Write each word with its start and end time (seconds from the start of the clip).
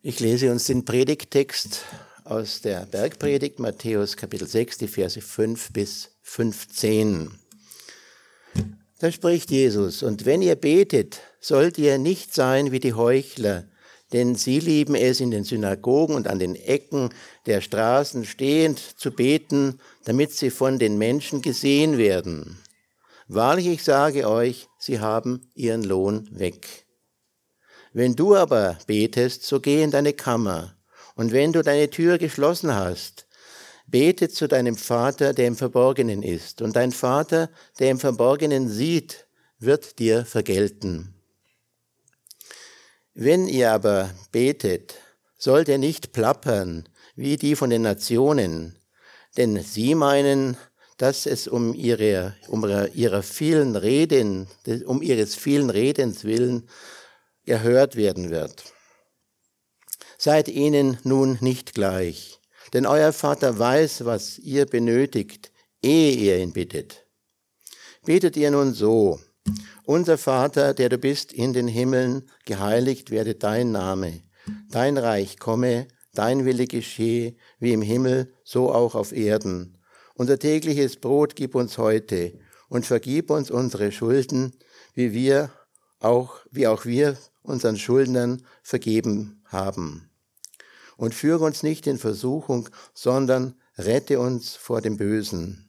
Ich 0.00 0.20
lese 0.20 0.52
uns 0.52 0.66
den 0.66 0.84
Predigttext 0.84 1.80
aus 2.22 2.60
der 2.60 2.86
Bergpredigt 2.86 3.58
Matthäus 3.58 4.16
Kapitel 4.16 4.46
6, 4.46 4.78
die 4.78 4.86
Verse 4.86 5.20
5 5.20 5.72
bis 5.72 6.10
15. 6.22 7.32
Da 9.00 9.10
spricht 9.10 9.50
Jesus, 9.50 10.04
und 10.04 10.24
wenn 10.24 10.40
ihr 10.40 10.54
betet, 10.54 11.20
sollt 11.40 11.78
ihr 11.78 11.98
nicht 11.98 12.32
sein 12.32 12.70
wie 12.70 12.78
die 12.78 12.92
Heuchler, 12.92 13.64
denn 14.12 14.36
sie 14.36 14.60
lieben 14.60 14.94
es 14.94 15.18
in 15.18 15.32
den 15.32 15.42
Synagogen 15.42 16.14
und 16.14 16.28
an 16.28 16.38
den 16.38 16.54
Ecken 16.54 17.08
der 17.46 17.60
Straßen 17.60 18.24
stehend 18.24 18.78
zu 18.78 19.10
beten, 19.10 19.80
damit 20.04 20.30
sie 20.30 20.50
von 20.50 20.78
den 20.78 20.96
Menschen 20.96 21.42
gesehen 21.42 21.98
werden. 21.98 22.60
Wahrlich, 23.26 23.66
ich 23.66 23.82
sage 23.82 24.28
euch, 24.28 24.68
sie 24.78 25.00
haben 25.00 25.50
ihren 25.56 25.82
Lohn 25.82 26.28
weg. 26.30 26.86
Wenn 27.92 28.14
du 28.16 28.36
aber 28.36 28.78
betest, 28.86 29.44
so 29.44 29.60
geh 29.60 29.82
in 29.82 29.90
deine 29.90 30.12
Kammer, 30.12 30.74
und 31.14 31.32
wenn 31.32 31.52
du 31.52 31.62
deine 31.62 31.90
Tür 31.90 32.18
geschlossen 32.18 32.74
hast, 32.74 33.26
bete 33.86 34.28
zu 34.28 34.46
deinem 34.46 34.76
Vater, 34.76 35.32
der 35.32 35.46
im 35.46 35.56
Verborgenen 35.56 36.22
ist, 36.22 36.62
und 36.62 36.76
dein 36.76 36.92
Vater, 36.92 37.50
der 37.78 37.90
im 37.90 37.98
Verborgenen 37.98 38.68
sieht, 38.68 39.26
wird 39.58 39.98
dir 39.98 40.24
vergelten. 40.24 41.14
Wenn 43.14 43.48
ihr 43.48 43.72
aber 43.72 44.10
betet, 44.30 44.94
sollt 45.36 45.68
ihr 45.68 45.78
nicht 45.78 46.12
plappern 46.12 46.88
wie 47.16 47.36
die 47.36 47.56
von 47.56 47.70
den 47.70 47.82
Nationen, 47.82 48.76
denn 49.36 49.60
sie 49.60 49.96
meinen, 49.96 50.56
dass 50.98 51.26
es 51.26 51.48
um 51.48 51.74
ihre, 51.74 52.36
um 52.46 52.64
ihrer 52.94 53.22
vielen 53.22 53.74
Reden, 53.74 54.46
um 54.84 55.02
ihres 55.02 55.34
vielen 55.34 55.70
Redens 55.70 56.22
willen 56.24 56.68
erhört 57.48 57.96
werden 57.96 58.30
wird. 58.30 58.64
Seid 60.18 60.48
ihnen 60.48 60.98
nun 61.04 61.38
nicht 61.40 61.74
gleich, 61.74 62.40
denn 62.72 62.86
euer 62.86 63.12
Vater 63.12 63.58
weiß, 63.58 64.04
was 64.04 64.38
ihr 64.38 64.66
benötigt, 64.66 65.52
ehe 65.82 66.12
ihr 66.12 66.38
ihn 66.38 66.52
bittet. 66.52 67.06
Betet 68.04 68.36
ihr 68.36 68.50
nun 68.50 68.74
so, 68.74 69.20
unser 69.84 70.18
Vater, 70.18 70.74
der 70.74 70.88
du 70.88 70.98
bist 70.98 71.32
in 71.32 71.52
den 71.52 71.68
Himmeln, 71.68 72.28
geheiligt 72.44 73.10
werde 73.10 73.34
dein 73.34 73.72
Name, 73.72 74.22
dein 74.70 74.98
Reich 74.98 75.38
komme, 75.38 75.88
dein 76.14 76.44
Wille 76.44 76.66
geschehe, 76.66 77.36
wie 77.58 77.72
im 77.72 77.82
Himmel, 77.82 78.34
so 78.44 78.72
auch 78.72 78.94
auf 78.94 79.12
Erden. 79.12 79.78
Unser 80.14 80.38
tägliches 80.38 80.96
Brot 80.96 81.36
gib 81.36 81.54
uns 81.54 81.78
heute 81.78 82.38
und 82.68 82.86
vergib 82.86 83.30
uns 83.30 83.50
unsere 83.50 83.92
Schulden, 83.92 84.52
wie 84.94 85.12
wir 85.12 85.50
auch, 86.00 86.40
wie 86.50 86.66
auch 86.66 86.84
wir 86.84 87.16
unseren 87.48 87.78
Schuldnern 87.78 88.42
vergeben 88.62 89.42
haben. 89.46 90.10
Und 90.96 91.14
führe 91.14 91.44
uns 91.44 91.62
nicht 91.62 91.86
in 91.86 91.98
Versuchung, 91.98 92.68
sondern 92.92 93.54
rette 93.76 94.18
uns 94.18 94.56
vor 94.56 94.80
dem 94.80 94.96
Bösen. 94.96 95.68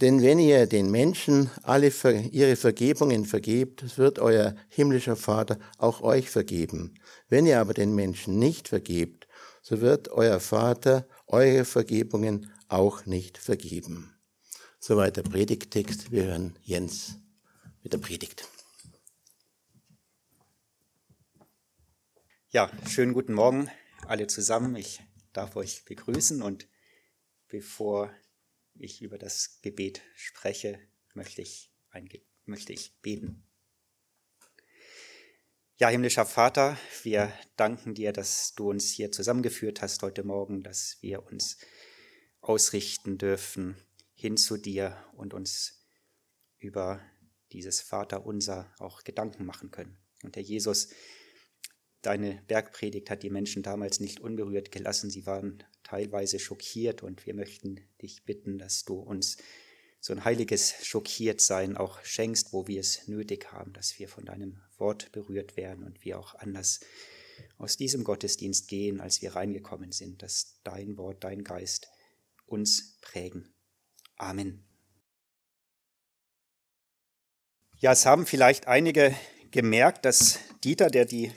Denn 0.00 0.22
wenn 0.22 0.38
ihr 0.38 0.66
den 0.66 0.90
Menschen 0.90 1.50
alle 1.62 1.90
ihre 2.30 2.56
Vergebungen 2.56 3.24
vergebt, 3.24 3.96
wird 3.96 4.18
euer 4.18 4.54
himmlischer 4.68 5.16
Vater 5.16 5.58
auch 5.78 6.02
euch 6.02 6.28
vergeben. 6.28 6.94
Wenn 7.28 7.46
ihr 7.46 7.60
aber 7.60 7.72
den 7.72 7.94
Menschen 7.94 8.38
nicht 8.38 8.68
vergebt, 8.68 9.26
so 9.62 9.80
wird 9.80 10.08
euer 10.10 10.38
Vater 10.38 11.06
eure 11.26 11.64
Vergebungen 11.64 12.52
auch 12.68 13.06
nicht 13.06 13.38
vergeben. 13.38 14.14
Soweit 14.78 15.16
der 15.16 15.22
Predigttext. 15.22 16.12
Wir 16.12 16.24
hören 16.24 16.58
Jens 16.62 17.16
mit 17.82 17.92
der 17.92 17.98
Predigt. 17.98 18.48
Ja, 22.56 22.70
schönen 22.88 23.12
guten 23.12 23.34
Morgen 23.34 23.70
alle 24.06 24.28
zusammen. 24.28 24.76
Ich 24.76 25.02
darf 25.34 25.56
euch 25.56 25.84
begrüßen 25.84 26.40
und 26.40 26.66
bevor 27.48 28.10
ich 28.72 29.02
über 29.02 29.18
das 29.18 29.60
Gebet 29.60 30.00
spreche, 30.14 30.80
möchte 31.12 31.42
ich, 31.42 31.70
möchte 32.46 32.72
ich 32.72 32.98
beten. 33.02 33.46
Ja, 35.76 35.90
himmlischer 35.90 36.24
Vater, 36.24 36.78
wir 37.02 37.30
danken 37.56 37.92
dir, 37.92 38.14
dass 38.14 38.54
du 38.54 38.70
uns 38.70 38.90
hier 38.90 39.12
zusammengeführt 39.12 39.82
hast 39.82 40.02
heute 40.02 40.24
Morgen, 40.24 40.62
dass 40.62 40.96
wir 41.02 41.26
uns 41.26 41.58
ausrichten 42.40 43.18
dürfen 43.18 43.76
hin 44.14 44.38
zu 44.38 44.56
dir 44.56 44.96
und 45.12 45.34
uns 45.34 45.86
über 46.56 47.02
dieses 47.52 47.82
Vaterunser 47.82 48.72
auch 48.78 49.04
Gedanken 49.04 49.44
machen 49.44 49.70
können. 49.70 49.98
Und 50.22 50.36
Herr 50.36 50.42
Jesus, 50.42 50.88
Deine 52.06 52.40
Bergpredigt 52.46 53.10
hat 53.10 53.24
die 53.24 53.30
Menschen 53.30 53.64
damals 53.64 53.98
nicht 53.98 54.20
unberührt 54.20 54.70
gelassen. 54.70 55.10
Sie 55.10 55.26
waren 55.26 55.64
teilweise 55.82 56.38
schockiert 56.38 57.02
und 57.02 57.26
wir 57.26 57.34
möchten 57.34 57.80
dich 58.00 58.22
bitten, 58.22 58.58
dass 58.58 58.84
du 58.84 58.94
uns 58.94 59.38
so 59.98 60.12
ein 60.12 60.24
heiliges 60.24 60.86
Schockiertsein 60.86 61.76
auch 61.76 62.04
schenkst, 62.04 62.52
wo 62.52 62.68
wir 62.68 62.78
es 62.78 63.08
nötig 63.08 63.50
haben, 63.50 63.72
dass 63.72 63.98
wir 63.98 64.08
von 64.08 64.24
deinem 64.24 64.62
Wort 64.78 65.10
berührt 65.10 65.56
werden 65.56 65.82
und 65.82 66.04
wir 66.04 66.20
auch 66.20 66.36
anders 66.36 66.78
aus 67.58 67.76
diesem 67.76 68.04
Gottesdienst 68.04 68.68
gehen, 68.68 69.00
als 69.00 69.20
wir 69.20 69.34
reingekommen 69.34 69.90
sind, 69.90 70.22
dass 70.22 70.60
dein 70.62 70.96
Wort, 70.98 71.24
dein 71.24 71.42
Geist 71.42 71.88
uns 72.44 72.98
prägen. 73.00 73.52
Amen. 74.16 74.64
Ja, 77.78 77.90
es 77.90 78.06
haben 78.06 78.26
vielleicht 78.26 78.68
einige 78.68 79.12
gemerkt, 79.50 80.04
dass 80.04 80.38
Dieter, 80.62 80.88
der 80.88 81.04
die 81.04 81.32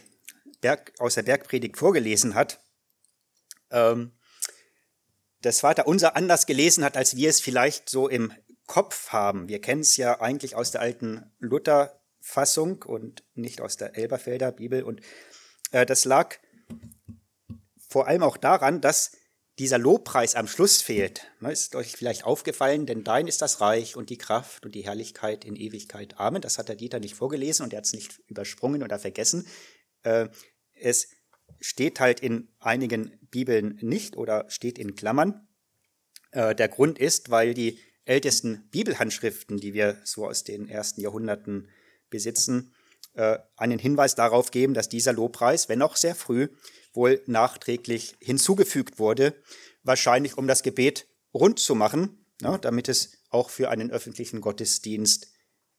Berg, 0.62 0.94
aus 1.00 1.16
der 1.16 1.24
Bergpredigt 1.24 1.78
vorgelesen 1.78 2.36
hat, 2.36 2.60
ähm, 3.72 4.12
das 5.42 5.62
Vater 5.62 5.88
unser 5.88 6.16
anders 6.16 6.46
gelesen 6.46 6.84
hat, 6.84 6.98
als 6.98 7.16
wir 7.16 7.30
es 7.30 7.40
vielleicht 7.40 7.90
so 7.90 8.10
im 8.10 8.34
Kopf 8.68 9.10
haben. 9.10 9.48
Wir 9.48 9.62
kennen 9.62 9.82
es 9.82 9.98
ja 9.98 10.20
eigentlich 10.22 10.56
aus 10.56 10.72
der 10.72 10.82
alten 10.82 11.32
Luther-Fassung 11.40 12.84
und 12.84 13.24
nicht 13.34 13.62
aus 13.62 13.78
der 13.78 13.98
Elberfelder 13.98 14.52
Bibel. 14.52 14.84
Und 14.84 15.02
äh, 15.72 15.86
das 15.86 16.06
lag 16.06 16.36
vor 17.90 18.08
allem 18.08 18.22
auch 18.22 18.38
daran, 18.38 18.82
dass 18.82 19.12
dieser 19.58 19.78
Lobpreis 19.78 20.36
am 20.36 20.48
Schluss 20.48 20.82
fehlt. 20.82 21.28
Ne, 21.42 21.52
ist 21.52 21.76
euch 21.76 21.92
vielleicht 21.92 22.24
aufgefallen, 22.24 22.86
denn 22.86 23.04
dein 23.04 23.28
ist 23.28 23.42
das 23.42 23.60
Reich 23.60 23.98
und 23.98 24.10
die 24.10 24.18
Kraft 24.18 24.66
und 24.66 24.74
die 24.74 24.86
Herrlichkeit 24.86 25.44
in 25.44 25.58
Ewigkeit. 25.58 26.18
Amen. 26.18 26.42
Das 26.42 26.58
hat 26.58 26.70
der 26.70 26.78
Dieter 26.78 27.00
nicht 27.00 27.16
vorgelesen 27.16 27.64
und 27.64 27.74
er 27.74 27.78
hat 27.78 27.86
es 27.86 27.94
nicht 27.94 28.22
übersprungen 28.28 28.84
oder 28.84 29.00
vergessen. 29.00 29.48
Äh, 30.04 30.30
es 30.74 31.10
steht 31.60 32.00
halt 32.00 32.20
in 32.20 32.50
einigen 32.60 33.18
Bibeln 33.30 33.78
nicht 33.82 34.16
oder 34.16 34.50
steht 34.50 34.80
in 34.80 34.96
Klammern. 34.96 35.48
Äh, 36.32 36.56
der 36.56 36.68
Grund 36.68 37.00
ist, 37.00 37.30
weil 37.30 37.54
die 37.54 37.80
ältesten 38.06 38.68
Bibelhandschriften, 38.72 39.58
die 39.58 39.74
wir 39.74 40.00
so 40.04 40.26
aus 40.26 40.44
den 40.44 40.68
ersten 40.68 41.02
Jahrhunderten 41.02 41.70
besitzen, 42.10 42.74
äh, 43.14 43.38
einen 43.56 43.80
Hinweis 43.80 44.16
darauf 44.16 44.52
geben, 44.52 44.74
dass 44.74 44.90
dieser 44.90 45.14
Lobpreis, 45.14 45.70
wenn 45.70 45.82
auch 45.82 45.96
sehr 45.96 46.16
früh, 46.16 46.48
wohl 46.94 47.22
nachträglich 47.28 48.16
hinzugefügt 48.20 49.00
wurde, 49.00 49.36
wahrscheinlich 49.84 50.38
um 50.38 50.48
das 50.48 50.64
Gebet 50.64 51.08
rund 51.34 51.60
zu 51.60 51.76
machen, 51.76 52.26
ne, 52.42 52.58
damit 52.60 52.90
es 52.90 53.20
auch 53.30 53.50
für 53.50 53.70
einen 53.70 53.92
öffentlichen 53.92 54.42
Gottesdienst 54.42 55.28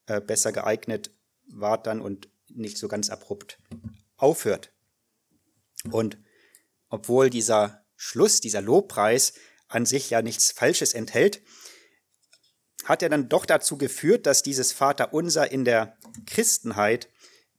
äh, 0.07 0.21
besser 0.21 0.53
geeignet 0.53 1.11
war 1.49 1.83
dann 1.83 2.01
und 2.01 2.29
nicht 2.49 2.79
so 2.79 2.87
ganz 2.87 3.11
abrupt 3.11 3.59
aufhört. 4.23 4.73
Und 5.91 6.19
obwohl 6.89 7.31
dieser 7.31 7.85
Schluss, 7.97 8.41
dieser 8.41 8.61
Lobpreis 8.61 9.35
an 9.69 9.87
sich 9.87 10.11
ja 10.11 10.23
nichts 10.23 10.51
Falsches 10.51 10.95
enthält, 10.95 11.43
hat 12.85 13.03
er 13.03 13.09
dann 13.09 13.29
doch 13.29 13.47
dazu 13.47 13.79
geführt, 13.79 14.27
dass 14.27 14.43
dieses 14.43 14.73
Vaterunser 14.73 15.51
in 15.51 15.65
der 15.65 15.97
Christenheit 16.27 17.09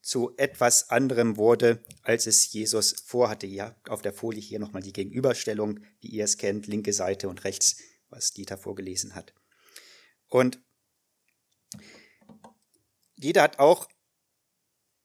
zu 0.02 0.34
etwas 0.36 0.90
anderem 0.90 1.36
wurde, 1.36 1.82
als 2.02 2.26
es 2.26 2.52
Jesus 2.52 3.04
vorhatte. 3.06 3.46
Ja, 3.46 3.76
auf 3.88 4.02
der 4.02 4.12
Folie 4.12 4.42
hier 4.42 4.58
nochmal 4.58 4.82
die 4.82 4.92
Gegenüberstellung, 4.92 5.80
wie 6.00 6.08
ihr 6.08 6.24
es 6.24 6.38
kennt, 6.38 6.66
linke 6.66 6.92
Seite 6.92 7.28
und 7.28 7.44
rechts, 7.44 7.76
was 8.08 8.32
Dieter 8.32 8.58
vorgelesen 8.58 9.14
hat. 9.14 9.32
Und 10.28 10.60
Dieter 13.16 13.42
hat 13.42 13.60
auch 13.60 13.88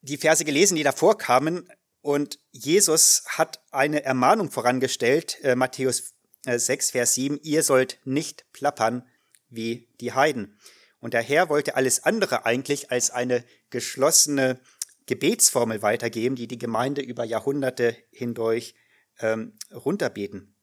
die 0.01 0.17
Verse 0.17 0.45
gelesen, 0.45 0.75
die 0.75 0.83
davor 0.83 1.17
kamen, 1.17 1.69
und 2.07 2.39
Jesus 2.51 3.23
hat 3.27 3.61
eine 3.71 4.01
Ermahnung 4.03 4.49
vorangestellt, 4.49 5.43
äh, 5.43 5.55
Matthäus 5.55 6.13
äh, 6.45 6.57
6, 6.57 6.91
Vers 6.91 7.15
7, 7.15 7.37
ihr 7.43 7.63
sollt 7.63 7.99
nicht 8.05 8.45
plappern 8.53 9.05
wie 9.49 9.89
die 9.99 10.13
Heiden. 10.13 10.57
Und 10.99 11.13
der 11.13 11.21
Herr 11.21 11.49
wollte 11.49 11.75
alles 11.75 12.03
andere 12.03 12.45
eigentlich 12.45 12.91
als 12.91 13.11
eine 13.11 13.43
geschlossene 13.71 14.59
Gebetsformel 15.05 15.81
weitergeben, 15.81 16.37
die 16.37 16.47
die 16.47 16.57
Gemeinde 16.57 17.01
über 17.01 17.25
Jahrhunderte 17.25 17.97
hindurch 18.11 18.75
ähm, 19.19 19.57
runterbeten. 19.73 20.55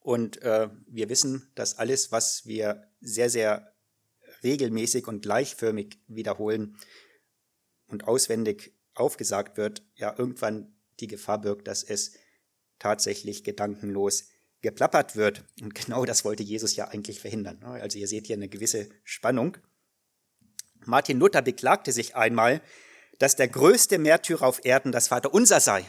Und 0.00 0.42
äh, 0.42 0.68
wir 0.88 1.08
wissen, 1.08 1.50
dass 1.54 1.78
alles, 1.78 2.10
was 2.10 2.44
wir 2.46 2.88
sehr, 3.00 3.30
sehr 3.30 3.72
regelmäßig 4.42 5.06
und 5.06 5.22
gleichförmig 5.22 5.98
wiederholen 6.08 6.76
und 7.86 8.04
auswendig 8.08 8.74
aufgesagt 8.94 9.56
wird, 9.56 9.82
ja 9.94 10.14
irgendwann 10.16 10.74
die 11.00 11.06
Gefahr 11.06 11.40
birgt, 11.40 11.68
dass 11.68 11.82
es 11.82 12.14
tatsächlich 12.78 13.44
gedankenlos 13.44 14.28
geplappert 14.62 15.16
wird. 15.16 15.44
Und 15.60 15.74
genau 15.74 16.04
das 16.04 16.24
wollte 16.24 16.42
Jesus 16.42 16.76
ja 16.76 16.88
eigentlich 16.88 17.20
verhindern. 17.20 17.62
Also 17.62 17.98
ihr 17.98 18.08
seht 18.08 18.26
hier 18.26 18.36
eine 18.36 18.48
gewisse 18.48 18.88
Spannung. 19.04 19.56
Martin 20.84 21.18
Luther 21.18 21.42
beklagte 21.42 21.92
sich 21.92 22.16
einmal, 22.16 22.62
dass 23.18 23.36
der 23.36 23.48
größte 23.48 23.98
Märtyrer 23.98 24.46
auf 24.46 24.64
Erden 24.64 24.92
das 24.92 25.08
Vaterunser 25.08 25.60
sei. 25.60 25.84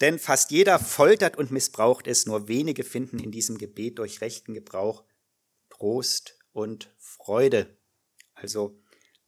Denn 0.00 0.18
fast 0.18 0.50
jeder 0.50 0.78
foltert 0.78 1.36
und 1.36 1.50
missbraucht 1.50 2.06
es, 2.06 2.24
nur 2.26 2.48
wenige 2.48 2.84
finden 2.84 3.18
in 3.18 3.30
diesem 3.30 3.58
Gebet 3.58 3.98
durch 3.98 4.20
rechten 4.20 4.54
Gebrauch 4.54 5.04
Trost 5.68 6.38
und 6.52 6.94
Freude. 6.98 7.76
Also 8.34 8.80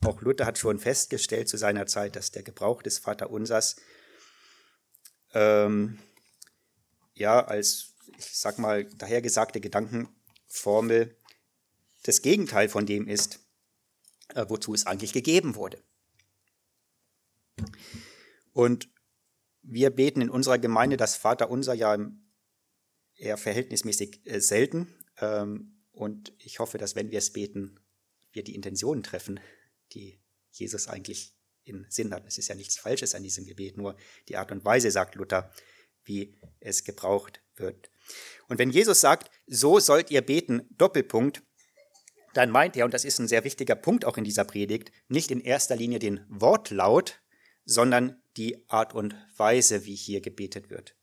auch 0.04 0.20
Luther 0.20 0.46
hat 0.46 0.58
schon 0.58 0.78
festgestellt 0.78 1.48
zu 1.48 1.56
seiner 1.56 1.86
Zeit, 1.86 2.16
dass 2.16 2.30
der 2.30 2.42
Gebrauch 2.42 2.82
des 2.82 2.98
Vaterunsers 2.98 3.76
ähm, 5.34 5.98
ja 7.14 7.44
als, 7.44 7.94
ich 8.18 8.36
sag 8.36 8.58
mal, 8.58 8.84
dahergesagte 8.84 9.60
Gedankenformel 9.60 11.16
das 12.04 12.22
Gegenteil 12.22 12.68
von 12.68 12.86
dem 12.86 13.06
ist, 13.08 13.40
äh, 14.34 14.44
wozu 14.48 14.74
es 14.74 14.86
eigentlich 14.86 15.12
gegeben 15.12 15.54
wurde. 15.54 15.82
Und 18.52 18.88
wir 19.62 19.90
beten 19.90 20.20
in 20.20 20.30
unserer 20.30 20.58
Gemeinde 20.58 20.96
das 20.96 21.16
Vaterunser 21.16 21.74
ja 21.74 21.96
eher 23.14 23.36
verhältnismäßig 23.36 24.26
äh, 24.26 24.40
selten. 24.40 24.92
Ähm, 25.18 25.84
und 25.92 26.32
ich 26.38 26.58
hoffe, 26.58 26.78
dass 26.78 26.96
wenn 26.96 27.10
wir 27.10 27.18
es 27.18 27.32
beten, 27.32 27.78
wir 28.32 28.42
die 28.42 28.54
Intentionen 28.54 29.02
treffen, 29.02 29.38
die 29.94 30.20
Jesus 30.50 30.88
eigentlich 30.88 31.34
in 31.64 31.86
Sinn 31.88 32.12
hat. 32.12 32.26
Es 32.26 32.38
ist 32.38 32.48
ja 32.48 32.54
nichts 32.54 32.78
Falsches 32.78 33.14
an 33.14 33.22
diesem 33.22 33.46
Gebet, 33.46 33.76
nur 33.76 33.96
die 34.28 34.36
Art 34.36 34.50
und 34.50 34.64
Weise, 34.64 34.90
sagt 34.90 35.14
Luther, 35.14 35.52
wie 36.04 36.38
es 36.60 36.84
gebraucht 36.84 37.42
wird. 37.56 37.90
Und 38.48 38.58
wenn 38.58 38.70
Jesus 38.70 39.00
sagt, 39.00 39.30
so 39.46 39.78
sollt 39.78 40.10
ihr 40.10 40.22
beten, 40.22 40.66
Doppelpunkt, 40.70 41.42
dann 42.34 42.50
meint 42.50 42.76
er, 42.76 42.84
und 42.84 42.94
das 42.94 43.04
ist 43.04 43.18
ein 43.18 43.28
sehr 43.28 43.44
wichtiger 43.44 43.76
Punkt 43.76 44.04
auch 44.04 44.16
in 44.16 44.24
dieser 44.24 44.44
Predigt, 44.44 44.90
nicht 45.08 45.30
in 45.30 45.40
erster 45.40 45.76
Linie 45.76 45.98
den 45.98 46.24
Wortlaut, 46.28 47.20
sondern 47.64 48.22
die 48.36 48.68
Art 48.68 48.94
und 48.94 49.14
Weise, 49.36 49.84
wie 49.84 49.94
hier 49.94 50.20
gebetet 50.20 50.70
wird. 50.70 50.96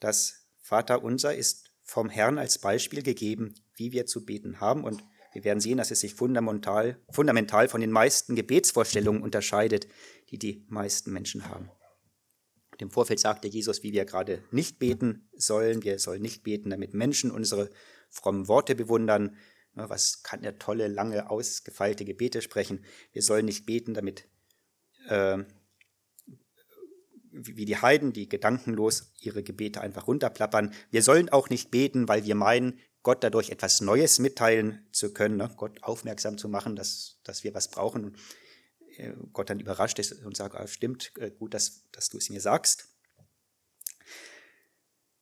Das 0.00 0.46
Vaterunser 0.60 1.34
ist 1.34 1.70
vom 1.82 2.08
Herrn 2.08 2.38
als 2.38 2.58
Beispiel 2.58 3.02
gegeben, 3.02 3.54
wie 3.74 3.92
wir 3.92 4.06
zu 4.06 4.24
beten 4.24 4.60
haben. 4.60 4.84
Und 4.84 5.04
wir 5.32 5.44
werden 5.44 5.60
sehen, 5.60 5.78
dass 5.78 5.90
es 5.90 6.00
sich 6.00 6.14
fundamental, 6.14 6.98
fundamental 7.10 7.68
von 7.68 7.80
den 7.80 7.90
meisten 7.90 8.36
Gebetsvorstellungen 8.36 9.22
unterscheidet, 9.22 9.88
die 10.30 10.38
die 10.38 10.64
meisten 10.68 11.12
Menschen 11.12 11.48
haben. 11.48 11.70
Im 12.78 12.90
Vorfeld 12.90 13.20
sagte 13.20 13.48
Jesus, 13.48 13.82
wie 13.82 13.92
wir 13.92 14.04
gerade 14.04 14.42
nicht 14.50 14.78
beten 14.78 15.28
sollen. 15.34 15.82
Wir 15.84 15.98
sollen 15.98 16.22
nicht 16.22 16.42
beten, 16.42 16.70
damit 16.70 16.94
Menschen 16.94 17.30
unsere 17.30 17.70
frommen 18.10 18.48
Worte 18.48 18.74
bewundern. 18.74 19.36
Was 19.74 20.22
kann 20.22 20.42
der 20.42 20.58
tolle, 20.58 20.88
lange, 20.88 21.30
ausgefeilte 21.30 22.04
Gebete 22.04 22.42
sprechen? 22.42 22.84
Wir 23.12 23.22
sollen 23.22 23.46
nicht 23.46 23.66
beten, 23.66 23.94
damit 23.94 24.26
äh, 25.08 25.38
wie 27.32 27.64
die 27.64 27.76
Heiden, 27.76 28.12
die 28.12 28.28
gedankenlos 28.28 29.12
ihre 29.20 29.42
Gebete 29.42 29.80
einfach 29.80 30.06
runterplappern. 30.06 30.74
Wir 30.90 31.02
sollen 31.02 31.30
auch 31.30 31.48
nicht 31.48 31.70
beten, 31.70 32.08
weil 32.08 32.24
wir 32.24 32.34
meinen, 32.34 32.78
Gott 33.02 33.24
dadurch 33.24 33.50
etwas 33.50 33.80
Neues 33.80 34.18
mitteilen 34.18 34.86
zu 34.92 35.12
können, 35.12 35.36
ne? 35.36 35.52
Gott 35.56 35.82
aufmerksam 35.82 36.38
zu 36.38 36.48
machen, 36.48 36.76
dass, 36.76 37.18
dass 37.24 37.44
wir 37.44 37.54
was 37.54 37.68
brauchen. 37.68 38.16
Äh, 38.96 39.12
Gott 39.32 39.50
dann 39.50 39.60
überrascht 39.60 39.98
ist 39.98 40.12
und 40.24 40.36
sagt, 40.36 40.54
ah, 40.54 40.66
stimmt, 40.66 41.12
äh, 41.18 41.30
gut, 41.30 41.54
dass, 41.54 41.88
dass 41.90 42.08
du 42.08 42.18
es 42.18 42.30
mir 42.30 42.40
sagst. 42.40 42.88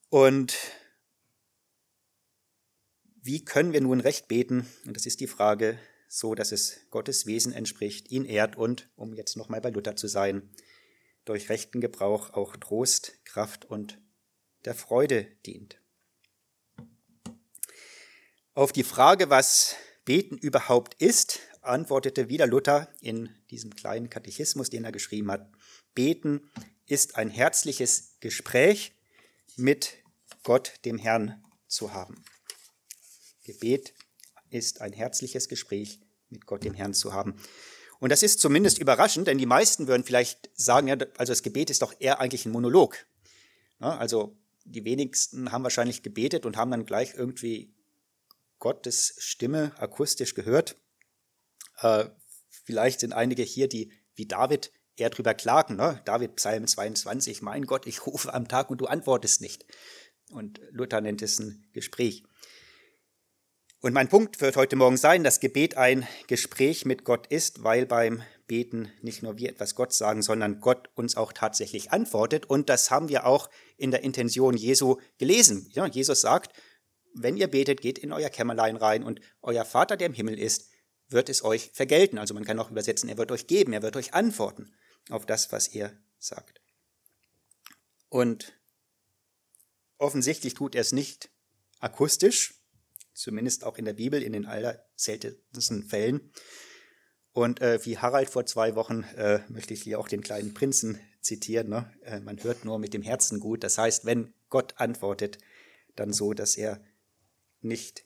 Und 0.09 0.57
wie 3.23 3.45
können 3.45 3.73
wir 3.73 3.81
nun 3.81 4.01
recht 4.01 4.29
beten? 4.29 4.67
Und 4.87 4.97
das 4.97 5.07
ist 5.07 5.21
die 5.21 5.27
Frage, 5.27 5.79
so 6.09 6.35
dass 6.35 6.53
es 6.53 6.81
Gottes 6.91 7.27
Wesen 7.27 7.53
entspricht, 7.53 8.11
ihn 8.11 8.25
ehrt 8.25 8.57
und, 8.57 8.91
um 8.97 9.15
jetzt 9.15 9.37
nochmal 9.37 9.61
bei 9.61 9.71
Luther 9.71 9.97
zu 9.97 10.09
sein, 10.09 10.51
durch 11.25 11.49
rechten 11.49 11.81
Gebrauch 11.81 12.31
auch 12.31 12.57
Trost, 12.57 13.25
Kraft 13.25 13.65
und 13.65 14.01
der 14.65 14.75
Freude 14.75 15.25
dient. 15.47 15.80
Auf 18.61 18.73
die 18.73 18.85
Frage, 18.85 19.31
was 19.31 19.75
Beten 20.05 20.37
überhaupt 20.37 20.93
ist, 21.01 21.41
antwortete 21.63 22.29
wieder 22.29 22.47
Luther 22.47 22.91
in 23.01 23.31
diesem 23.51 23.75
kleinen 23.75 24.11
Katechismus, 24.11 24.69
den 24.69 24.85
er 24.85 24.93
geschrieben 24.93 25.31
hat. 25.31 25.51
Beten 25.95 26.43
ist 26.85 27.17
ein 27.17 27.31
herzliches 27.31 28.17
Gespräch 28.21 28.93
mit 29.57 29.95
Gott, 30.43 30.75
dem 30.85 30.99
Herrn, 30.99 31.43
zu 31.69 31.95
haben. 31.95 32.23
Gebet 33.45 33.95
ist 34.51 34.83
ein 34.83 34.93
herzliches 34.93 35.49
Gespräch 35.49 35.99
mit 36.29 36.45
Gott, 36.45 36.63
dem 36.63 36.75
Herrn, 36.75 36.93
zu 36.93 37.15
haben. 37.15 37.37
Und 37.99 38.13
das 38.13 38.23
ist 38.23 38.41
zumindest 38.41 38.79
überraschend, 38.79 39.27
denn 39.27 39.39
die 39.39 39.47
meisten 39.47 39.89
würden 39.89 40.05
vielleicht 40.05 40.51
sagen, 40.53 40.87
ja, 40.87 40.97
also 41.17 41.33
das 41.33 41.43
Gebet 41.43 41.71
ist 41.71 41.81
doch 41.81 41.95
eher 41.99 42.21
eigentlich 42.21 42.45
ein 42.45 42.53
Monolog. 42.53 43.07
Also 43.79 44.37
die 44.67 44.85
wenigsten 44.85 45.51
haben 45.51 45.63
wahrscheinlich 45.63 46.03
gebetet 46.03 46.45
und 46.45 46.59
haben 46.59 46.71
dann 46.71 46.85
gleich 46.85 47.15
irgendwie 47.15 47.73
Gottes 48.61 49.15
Stimme 49.19 49.73
akustisch 49.79 50.35
gehört. 50.35 50.77
Äh, 51.81 52.07
vielleicht 52.65 53.01
sind 53.01 53.13
einige 53.13 53.43
hier, 53.43 53.69
die 53.69 53.93
wie 54.15 54.27
David 54.27 54.71
eher 54.97 55.11
drüber 55.11 55.35
klagen. 55.35 55.77
Ne? 55.77 56.01
David 56.05 56.37
Psalm 56.37 56.67
22, 56.67 57.43
mein 57.43 57.67
Gott, 57.67 57.87
ich 57.87 58.07
rufe 58.07 58.33
am 58.33 58.47
Tag 58.47 58.71
und 58.71 58.81
du 58.81 58.87
antwortest 58.87 59.41
nicht. 59.41 59.67
Und 60.31 60.61
Luther 60.71 61.01
nennt 61.01 61.23
es 61.23 61.41
ein 61.41 61.69
Gespräch. 61.73 62.23
Und 63.83 63.95
mein 63.95 64.09
Punkt 64.09 64.43
wird 64.43 64.57
heute 64.57 64.77
Morgen 64.77 64.99
sein, 64.99 65.25
dass 65.25 65.41
Gebet 65.41 65.79
ein 65.79 66.07
Gespräch 66.27 66.85
mit 66.85 67.05
Gott 67.05 67.27
ist, 67.29 67.65
weil 67.65 67.87
beim 67.87 68.23
Beten 68.47 68.93
nicht 69.01 69.23
nur 69.23 69.39
wir 69.39 69.49
etwas 69.49 69.75
Gott 69.75 69.95
sagen, 69.95 70.21
sondern 70.21 70.61
Gott 70.61 70.91
uns 70.95 71.17
auch 71.17 71.33
tatsächlich 71.33 71.91
antwortet. 71.91 72.45
Und 72.45 72.69
das 72.69 72.91
haben 72.91 73.09
wir 73.09 73.25
auch 73.25 73.49
in 73.79 73.91
der 73.91 74.03
Intention 74.03 74.55
Jesu 74.55 74.99
gelesen. 75.17 75.71
Ja, 75.73 75.87
Jesus 75.87 76.21
sagt, 76.21 76.53
wenn 77.15 77.37
ihr 77.37 77.49
betet, 77.49 77.81
geht 77.81 77.99
in 77.99 78.13
euer 78.13 78.31
Kämmerlein 78.31 78.77
rein 78.77 79.03
und 79.03 79.21
euer 79.43 79.65
Vater, 79.65 79.97
der 79.97 80.07
im 80.07 80.15
Himmel 80.15 80.39
ist, 80.39 80.71
wird 81.09 81.29
es 81.29 81.45
euch 81.45 81.71
vergelten. 81.73 82.19
Also 82.19 82.35
man 82.35 82.45
kann 82.45 82.59
auch 82.59 82.71
übersetzen, 82.71 83.09
er 83.09 83.19
wird 83.19 83.33
euch 83.33 83.47
geben, 83.47 83.73
er 83.73 83.83
wird 83.83 83.97
euch 83.97 84.15
antworten 84.15 84.73
auf 85.09 85.27
das, 85.27 85.53
was 85.53 85.75
ihr 85.75 85.97
sagt. 86.19 86.61
Und 88.09 88.53
offensichtlich 89.99 90.55
tut 90.55 90.75
er 90.75 90.81
es 90.83 90.93
nicht 90.93 91.31
akustisch, 91.81 92.55
zumindest 93.13 93.65
auch 93.65 93.77
in 93.77 93.85
der 93.85 93.95
Bibel 93.95 94.23
in 94.23 94.33
den 94.33 94.47
allerseltensten 94.47 95.85
Fällen. 95.85 96.33
Und 97.33 97.61
äh, 97.61 97.85
wie 97.85 97.99
Harald 97.99 98.29
vor 98.29 98.47
zwei 98.47 98.75
Wochen 98.75 99.05
äh, 99.17 99.41
möchte 99.49 99.75
ich 99.75 99.83
hier 99.83 100.01
auch 100.01 100.09
den 100.09 100.23
kleinen 100.23 100.55
Prinzen 100.55 101.01
zitieren. 101.21 101.69
Ne? 101.69 101.93
Äh, 102.03 102.21
man 102.21 102.43
hört 102.43 102.65
nur 102.65 102.79
mit 102.79 102.93
dem 102.93 103.03
Herzen 103.03 103.41
gut. 103.41 103.63
Das 103.63 103.79
heißt, 103.79 104.05
wenn 104.05 104.35
Gott 104.49 104.75
antwortet, 104.79 105.39
dann 105.95 106.13
so, 106.13 106.33
dass 106.33 106.57
er 106.57 106.83
nicht 107.61 108.05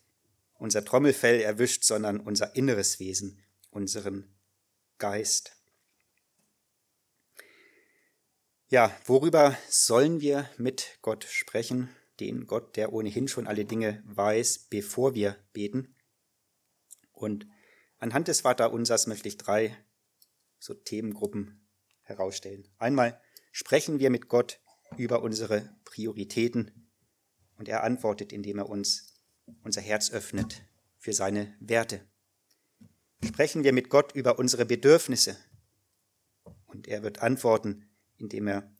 unser 0.54 0.84
Trommelfell 0.84 1.40
erwischt, 1.40 1.84
sondern 1.84 2.20
unser 2.20 2.54
inneres 2.56 3.00
Wesen, 3.00 3.42
unseren 3.70 4.34
Geist. 4.98 5.56
Ja, 8.68 8.96
worüber 9.04 9.56
sollen 9.68 10.20
wir 10.20 10.48
mit 10.56 10.98
Gott 11.02 11.24
sprechen? 11.24 11.94
den 12.20 12.46
Gott, 12.46 12.76
der 12.76 12.92
ohnehin 12.92 13.28
schon 13.28 13.46
alle 13.46 13.64
Dinge 13.64 14.02
weiß, 14.06 14.66
bevor 14.70 15.14
wir 15.14 15.36
beten. 15.52 15.94
Und 17.12 17.46
anhand 17.98 18.28
des 18.28 18.42
Vaterunsers 18.42 19.06
möchte 19.06 19.28
ich 19.28 19.36
drei 19.36 19.76
so 20.58 20.74
Themengruppen 20.74 21.68
herausstellen. 22.02 22.68
Einmal 22.78 23.20
sprechen 23.52 23.98
wir 23.98 24.10
mit 24.10 24.28
Gott 24.28 24.60
über 24.96 25.22
unsere 25.22 25.76
Prioritäten 25.84 26.90
und 27.56 27.68
er 27.68 27.82
antwortet, 27.82 28.32
indem 28.32 28.58
er 28.58 28.68
uns 28.68 29.13
unser 29.62 29.80
Herz 29.80 30.10
öffnet 30.10 30.62
für 30.98 31.12
seine 31.12 31.54
Werte. 31.60 32.00
Sprechen 33.24 33.64
wir 33.64 33.72
mit 33.72 33.88
Gott 33.88 34.14
über 34.14 34.38
unsere 34.38 34.66
Bedürfnisse 34.66 35.36
und 36.66 36.88
er 36.88 37.02
wird 37.02 37.20
antworten, 37.20 37.88
indem 38.16 38.48
er 38.48 38.72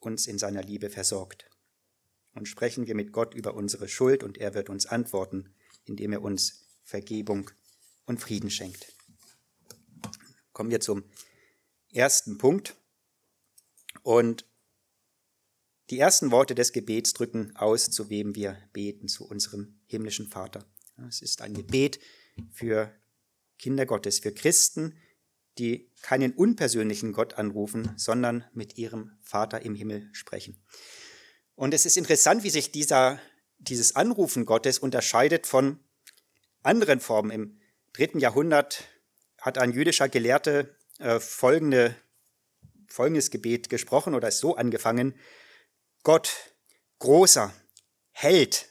uns 0.00 0.26
in 0.26 0.38
seiner 0.38 0.62
Liebe 0.62 0.90
versorgt 0.90 1.48
und 2.34 2.46
sprechen 2.46 2.86
wir 2.86 2.94
mit 2.94 3.12
Gott 3.12 3.34
über 3.34 3.54
unsere 3.54 3.88
Schuld 3.88 4.22
und 4.22 4.38
er 4.38 4.54
wird 4.54 4.70
uns 4.70 4.86
antworten, 4.86 5.54
indem 5.84 6.12
er 6.12 6.22
uns 6.22 6.66
Vergebung 6.82 7.50
und 8.06 8.20
Frieden 8.20 8.50
schenkt. 8.50 8.92
Kommen 10.52 10.70
wir 10.70 10.80
zum 10.80 11.04
ersten 11.92 12.38
Punkt. 12.38 12.76
Und 14.02 14.46
die 15.92 15.98
ersten 15.98 16.30
Worte 16.30 16.54
des 16.54 16.72
Gebets 16.72 17.12
drücken 17.12 17.54
aus, 17.54 17.90
zu 17.90 18.08
wem 18.08 18.34
wir 18.34 18.56
beten, 18.72 19.08
zu 19.08 19.28
unserem 19.28 19.78
himmlischen 19.84 20.26
Vater. 20.26 20.64
Es 21.06 21.20
ist 21.20 21.42
ein 21.42 21.52
Gebet 21.52 22.00
für 22.50 22.90
Kinder 23.58 23.84
Gottes, 23.84 24.18
für 24.20 24.32
Christen, 24.32 24.96
die 25.58 25.90
keinen 26.00 26.32
unpersönlichen 26.32 27.12
Gott 27.12 27.34
anrufen, 27.34 27.92
sondern 27.96 28.46
mit 28.54 28.78
ihrem 28.78 29.12
Vater 29.20 29.66
im 29.66 29.74
Himmel 29.74 30.08
sprechen. 30.12 30.56
Und 31.56 31.74
es 31.74 31.84
ist 31.84 31.98
interessant, 31.98 32.42
wie 32.42 32.48
sich 32.48 32.72
dieser, 32.72 33.20
dieses 33.58 33.94
Anrufen 33.94 34.46
Gottes 34.46 34.78
unterscheidet 34.78 35.46
von 35.46 35.78
anderen 36.62 37.00
Formen. 37.00 37.30
Im 37.30 37.60
dritten 37.92 38.18
Jahrhundert 38.18 38.84
hat 39.36 39.58
ein 39.58 39.72
jüdischer 39.72 40.08
Gelehrte 40.08 40.74
äh, 41.00 41.20
folgende, 41.20 41.94
folgendes 42.86 43.30
Gebet 43.30 43.68
gesprochen 43.68 44.14
oder 44.14 44.28
ist 44.28 44.38
so 44.38 44.56
angefangen. 44.56 45.14
Gott, 46.02 46.54
großer, 46.98 47.52
Held, 48.10 48.68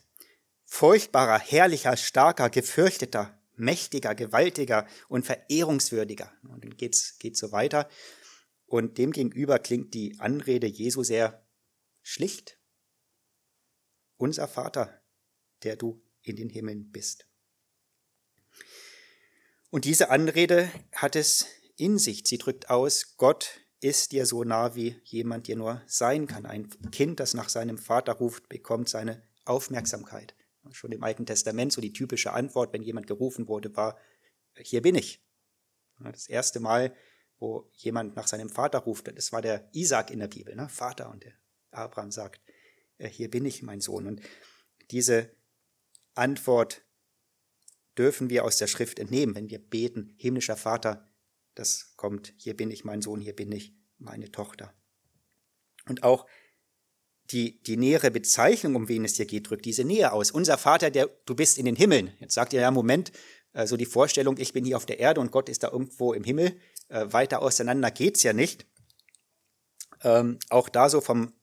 furchtbarer, 0.65 1.39
herrlicher, 1.39 1.97
starker, 1.97 2.49
gefürchteter, 2.49 3.37
mächtiger, 3.55 4.15
gewaltiger 4.15 4.87
und 5.09 5.25
verehrungswürdiger. 5.25 6.31
Und 6.43 6.63
dann 6.63 6.77
geht's, 6.77 7.17
geht's 7.19 7.39
so 7.39 7.51
weiter. 7.51 7.89
Und 8.65 8.97
demgegenüber 8.97 9.59
klingt 9.59 9.93
die 9.93 10.19
Anrede 10.19 10.67
Jesu 10.67 11.03
sehr 11.03 11.45
schlicht. 12.01 12.57
Unser 14.17 14.47
Vater, 14.47 15.01
der 15.63 15.75
du 15.75 16.01
in 16.21 16.35
den 16.35 16.49
Himmeln 16.49 16.91
bist. 16.91 17.27
Und 19.69 19.85
diese 19.85 20.09
Anrede 20.09 20.71
hat 20.93 21.15
es 21.15 21.47
in 21.75 21.97
sich. 21.97 22.23
Sie 22.25 22.37
drückt 22.37 22.69
aus, 22.69 23.15
Gott 23.17 23.60
ist 23.81 24.11
dir 24.11 24.25
so 24.25 24.43
nah, 24.43 24.75
wie 24.75 25.01
jemand 25.03 25.47
dir 25.47 25.55
nur 25.55 25.81
sein 25.87 26.27
kann. 26.27 26.45
Ein 26.45 26.69
Kind, 26.91 27.19
das 27.19 27.33
nach 27.33 27.49
seinem 27.49 27.77
Vater 27.77 28.13
ruft, 28.13 28.47
bekommt 28.47 28.87
seine 28.89 29.23
Aufmerksamkeit. 29.43 30.35
Schon 30.69 30.91
im 30.91 31.03
Alten 31.03 31.25
Testament 31.25 31.73
so 31.73 31.81
die 31.81 31.91
typische 31.91 32.31
Antwort, 32.31 32.71
wenn 32.73 32.83
jemand 32.83 33.07
gerufen 33.07 33.47
wurde, 33.47 33.75
war, 33.75 33.97
hier 34.55 34.83
bin 34.83 34.95
ich. 34.95 35.25
Das 35.97 36.27
erste 36.27 36.59
Mal, 36.59 36.95
wo 37.39 37.69
jemand 37.73 38.15
nach 38.15 38.27
seinem 38.27 38.49
Vater 38.49 38.79
ruft, 38.79 39.07
das 39.15 39.31
war 39.31 39.41
der 39.41 39.67
Isaac 39.73 40.11
in 40.11 40.19
der 40.19 40.27
Bibel, 40.27 40.55
ne? 40.55 40.69
Vater. 40.69 41.09
Und 41.09 41.23
der 41.23 41.33
Abraham 41.71 42.11
sagt, 42.11 42.41
äh, 42.97 43.09
hier 43.09 43.29
bin 43.29 43.45
ich, 43.45 43.63
mein 43.63 43.81
Sohn. 43.81 44.05
Und 44.05 44.21
diese 44.91 45.31
Antwort 46.13 46.83
dürfen 47.97 48.29
wir 48.29 48.45
aus 48.45 48.57
der 48.57 48.67
Schrift 48.67 48.99
entnehmen, 48.99 49.35
wenn 49.35 49.49
wir 49.49 49.59
beten, 49.59 50.13
himmlischer 50.17 50.57
Vater, 50.57 51.10
das 51.55 51.93
kommt, 51.95 52.33
hier 52.37 52.55
bin 52.55 52.71
ich, 52.71 52.83
mein 52.83 53.01
Sohn, 53.01 53.21
hier 53.21 53.35
bin 53.35 53.51
ich, 53.51 53.73
meine 53.97 54.31
Tochter. 54.31 54.73
Und 55.87 56.03
auch 56.03 56.25
die, 57.31 57.61
die 57.63 57.77
nähere 57.77 58.11
Bezeichnung, 58.11 58.75
um 58.75 58.87
wen 58.87 59.05
es 59.05 59.15
hier 59.15 59.25
geht, 59.25 59.49
drückt 59.49 59.65
diese 59.65 59.83
Nähe 59.83 60.11
aus. 60.11 60.31
Unser 60.31 60.57
Vater, 60.57 60.89
der, 60.89 61.09
du 61.25 61.35
bist 61.35 61.57
in 61.57 61.65
den 61.65 61.75
Himmeln. 61.75 62.13
Jetzt 62.19 62.33
sagt 62.33 62.53
ihr 62.53 62.61
ja, 62.61 62.71
Moment, 62.71 63.11
äh, 63.53 63.67
so 63.67 63.77
die 63.77 63.85
Vorstellung, 63.85 64.37
ich 64.37 64.53
bin 64.53 64.65
hier 64.65 64.77
auf 64.77 64.85
der 64.85 64.99
Erde 64.99 65.21
und 65.21 65.31
Gott 65.31 65.49
ist 65.49 65.63
da 65.63 65.69
irgendwo 65.69 66.13
im 66.13 66.23
Himmel. 66.23 66.59
Äh, 66.89 67.11
weiter 67.11 67.41
auseinander 67.41 67.91
geht's 67.91 68.23
ja 68.23 68.33
nicht. 68.33 68.65
Ähm, 70.03 70.39
auch 70.49 70.69
da 70.69 70.89
so 70.89 70.99
vom 70.99 71.33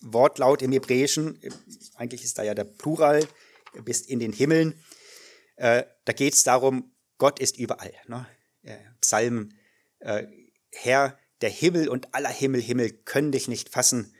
Wortlaut 0.00 0.62
im 0.62 0.72
Hebräischen, 0.72 1.42
äh, 1.42 1.50
eigentlich 1.96 2.24
ist 2.24 2.38
da 2.38 2.42
ja 2.42 2.54
der 2.54 2.64
Plural, 2.64 3.26
bist 3.84 4.08
in 4.08 4.20
den 4.20 4.32
Himmeln. 4.32 4.74
Äh, 5.56 5.84
da 6.04 6.12
geht's 6.12 6.44
darum, 6.44 6.92
Gott 7.18 7.38
ist 7.40 7.58
überall. 7.58 7.92
Ne? 8.06 8.26
Äh, 8.64 8.76
Psalm, 9.00 9.52
äh, 10.00 10.26
Herr, 10.72 11.18
der 11.40 11.50
Himmel 11.50 11.88
und 11.88 12.14
aller 12.14 12.30
Himmel, 12.30 12.60
Himmel 12.60 12.90
können 12.90 13.32
dich 13.32 13.48
nicht 13.48 13.68
fassen 13.68 14.12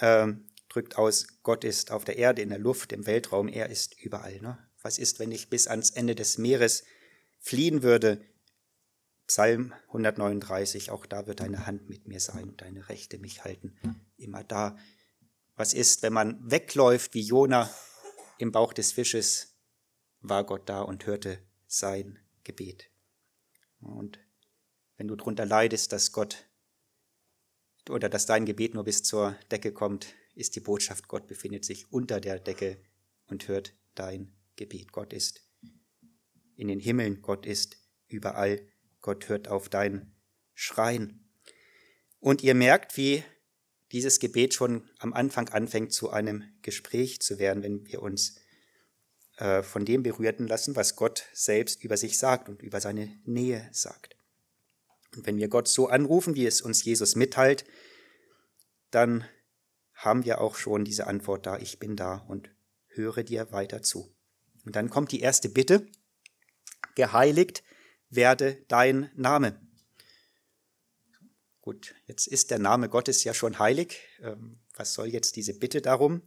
ähm, 0.00 0.46
drückt 0.68 0.96
aus, 0.96 1.26
Gott 1.42 1.64
ist 1.64 1.90
auf 1.90 2.04
der 2.04 2.16
Erde, 2.16 2.42
in 2.42 2.48
der 2.48 2.58
Luft, 2.58 2.92
im 2.92 3.06
Weltraum, 3.06 3.48
er 3.48 3.68
ist 3.68 4.00
überall. 4.00 4.40
Ne? 4.40 4.58
Was 4.82 4.98
ist, 4.98 5.18
wenn 5.18 5.32
ich 5.32 5.50
bis 5.50 5.66
ans 5.66 5.90
Ende 5.90 6.14
des 6.14 6.38
Meeres 6.38 6.84
fliehen 7.38 7.82
würde? 7.82 8.24
Psalm 9.26 9.74
139, 9.88 10.90
auch 10.90 11.06
da 11.06 11.26
wird 11.26 11.40
deine 11.40 11.66
Hand 11.66 11.88
mit 11.88 12.08
mir 12.08 12.18
sein 12.18 12.48
und 12.48 12.62
deine 12.62 12.88
Rechte 12.88 13.18
mich 13.18 13.44
halten, 13.44 13.76
immer 14.16 14.42
da. 14.42 14.76
Was 15.54 15.72
ist, 15.72 16.02
wenn 16.02 16.12
man 16.12 16.38
wegläuft 16.50 17.14
wie 17.14 17.20
Jona 17.20 17.70
im 18.38 18.50
Bauch 18.50 18.72
des 18.72 18.90
Fisches, 18.92 19.54
war 20.20 20.44
Gott 20.44 20.68
da 20.68 20.82
und 20.82 21.06
hörte 21.06 21.38
sein 21.68 22.18
Gebet. 22.42 22.89
Und 23.80 24.18
wenn 24.96 25.08
du 25.08 25.16
darunter 25.16 25.46
leidest, 25.46 25.92
dass 25.92 26.12
Gott 26.12 26.46
oder 27.88 28.08
dass 28.08 28.26
dein 28.26 28.44
Gebet 28.44 28.74
nur 28.74 28.84
bis 28.84 29.02
zur 29.02 29.36
Decke 29.50 29.72
kommt, 29.72 30.14
ist 30.34 30.54
die 30.56 30.60
Botschaft, 30.60 31.08
Gott 31.08 31.26
befindet 31.26 31.64
sich 31.64 31.92
unter 31.92 32.20
der 32.20 32.38
Decke 32.38 32.82
und 33.26 33.48
hört 33.48 33.74
dein 33.94 34.32
Gebet. 34.56 34.92
Gott 34.92 35.12
ist 35.12 35.42
in 36.56 36.68
den 36.68 36.80
Himmeln, 36.80 37.22
Gott 37.22 37.46
ist 37.46 37.78
überall, 38.06 38.66
Gott 39.00 39.28
hört 39.28 39.48
auf 39.48 39.68
dein 39.68 40.14
Schreien. 40.54 41.30
Und 42.18 42.42
ihr 42.42 42.54
merkt, 42.54 42.96
wie 42.96 43.24
dieses 43.92 44.20
Gebet 44.20 44.54
schon 44.54 44.88
am 44.98 45.12
Anfang 45.12 45.48
anfängt, 45.48 45.92
zu 45.92 46.10
einem 46.10 46.44
Gespräch 46.62 47.20
zu 47.20 47.38
werden, 47.38 47.62
wenn 47.62 47.86
wir 47.86 48.02
uns 48.02 48.39
äh, 49.40 49.62
von 49.62 49.86
dem 49.86 50.02
berührten 50.02 50.46
lassen, 50.46 50.76
was 50.76 50.96
Gott 50.96 51.24
selbst 51.32 51.82
über 51.82 51.96
sich 51.96 52.18
sagt 52.18 52.50
und 52.50 52.60
über 52.62 52.80
seine 52.80 53.18
Nähe 53.24 53.66
sagt. 53.72 54.14
Und 55.16 55.26
wenn 55.26 55.38
wir 55.38 55.48
Gott 55.48 55.66
so 55.66 55.88
anrufen, 55.88 56.34
wie 56.34 56.46
es 56.46 56.60
uns 56.60 56.84
Jesus 56.84 57.16
mitteilt, 57.16 57.64
dann 58.90 59.24
haben 59.94 60.26
wir 60.26 60.42
auch 60.42 60.56
schon 60.56 60.84
diese 60.84 61.06
Antwort 61.06 61.46
da, 61.46 61.58
ich 61.58 61.78
bin 61.78 61.96
da 61.96 62.16
und 62.28 62.50
höre 62.88 63.22
dir 63.22 63.50
weiter 63.50 63.82
zu. 63.82 64.14
Und 64.66 64.76
dann 64.76 64.90
kommt 64.90 65.10
die 65.10 65.20
erste 65.20 65.48
Bitte, 65.48 65.86
geheiligt 66.94 67.62
werde 68.10 68.62
dein 68.68 69.10
Name. 69.14 69.58
Gut, 71.62 71.94
jetzt 72.04 72.26
ist 72.26 72.50
der 72.50 72.58
Name 72.58 72.90
Gottes 72.90 73.24
ja 73.24 73.32
schon 73.32 73.58
heilig. 73.58 74.00
Ähm, 74.20 74.60
was 74.74 74.92
soll 74.92 75.08
jetzt 75.08 75.36
diese 75.36 75.54
Bitte 75.54 75.80
darum? 75.80 76.20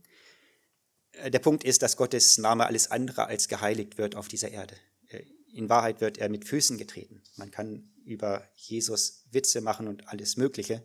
Äh, 1.14 1.32
der 1.32 1.40
Punkt 1.40 1.64
ist, 1.64 1.82
dass 1.82 1.98
Gottes 1.98 2.38
Name 2.38 2.66
alles 2.66 2.92
andere 2.92 3.28
als 3.28 3.48
geheiligt 3.48 3.98
wird 3.98 4.16
auf 4.16 4.28
dieser 4.28 4.52
Erde. 4.52 4.76
Äh, 5.08 5.24
in 5.54 5.70
Wahrheit 5.70 6.02
wird 6.02 6.18
er 6.18 6.30
mit 6.30 6.46
Füßen 6.46 6.78
getreten. 6.78 7.24
Man 7.36 7.52
kann 7.52 7.92
über 8.06 8.48
Jesus 8.56 9.24
Witze 9.32 9.62
machen 9.62 9.88
und 9.88 10.08
alles 10.10 10.38
Mögliche. 10.38 10.84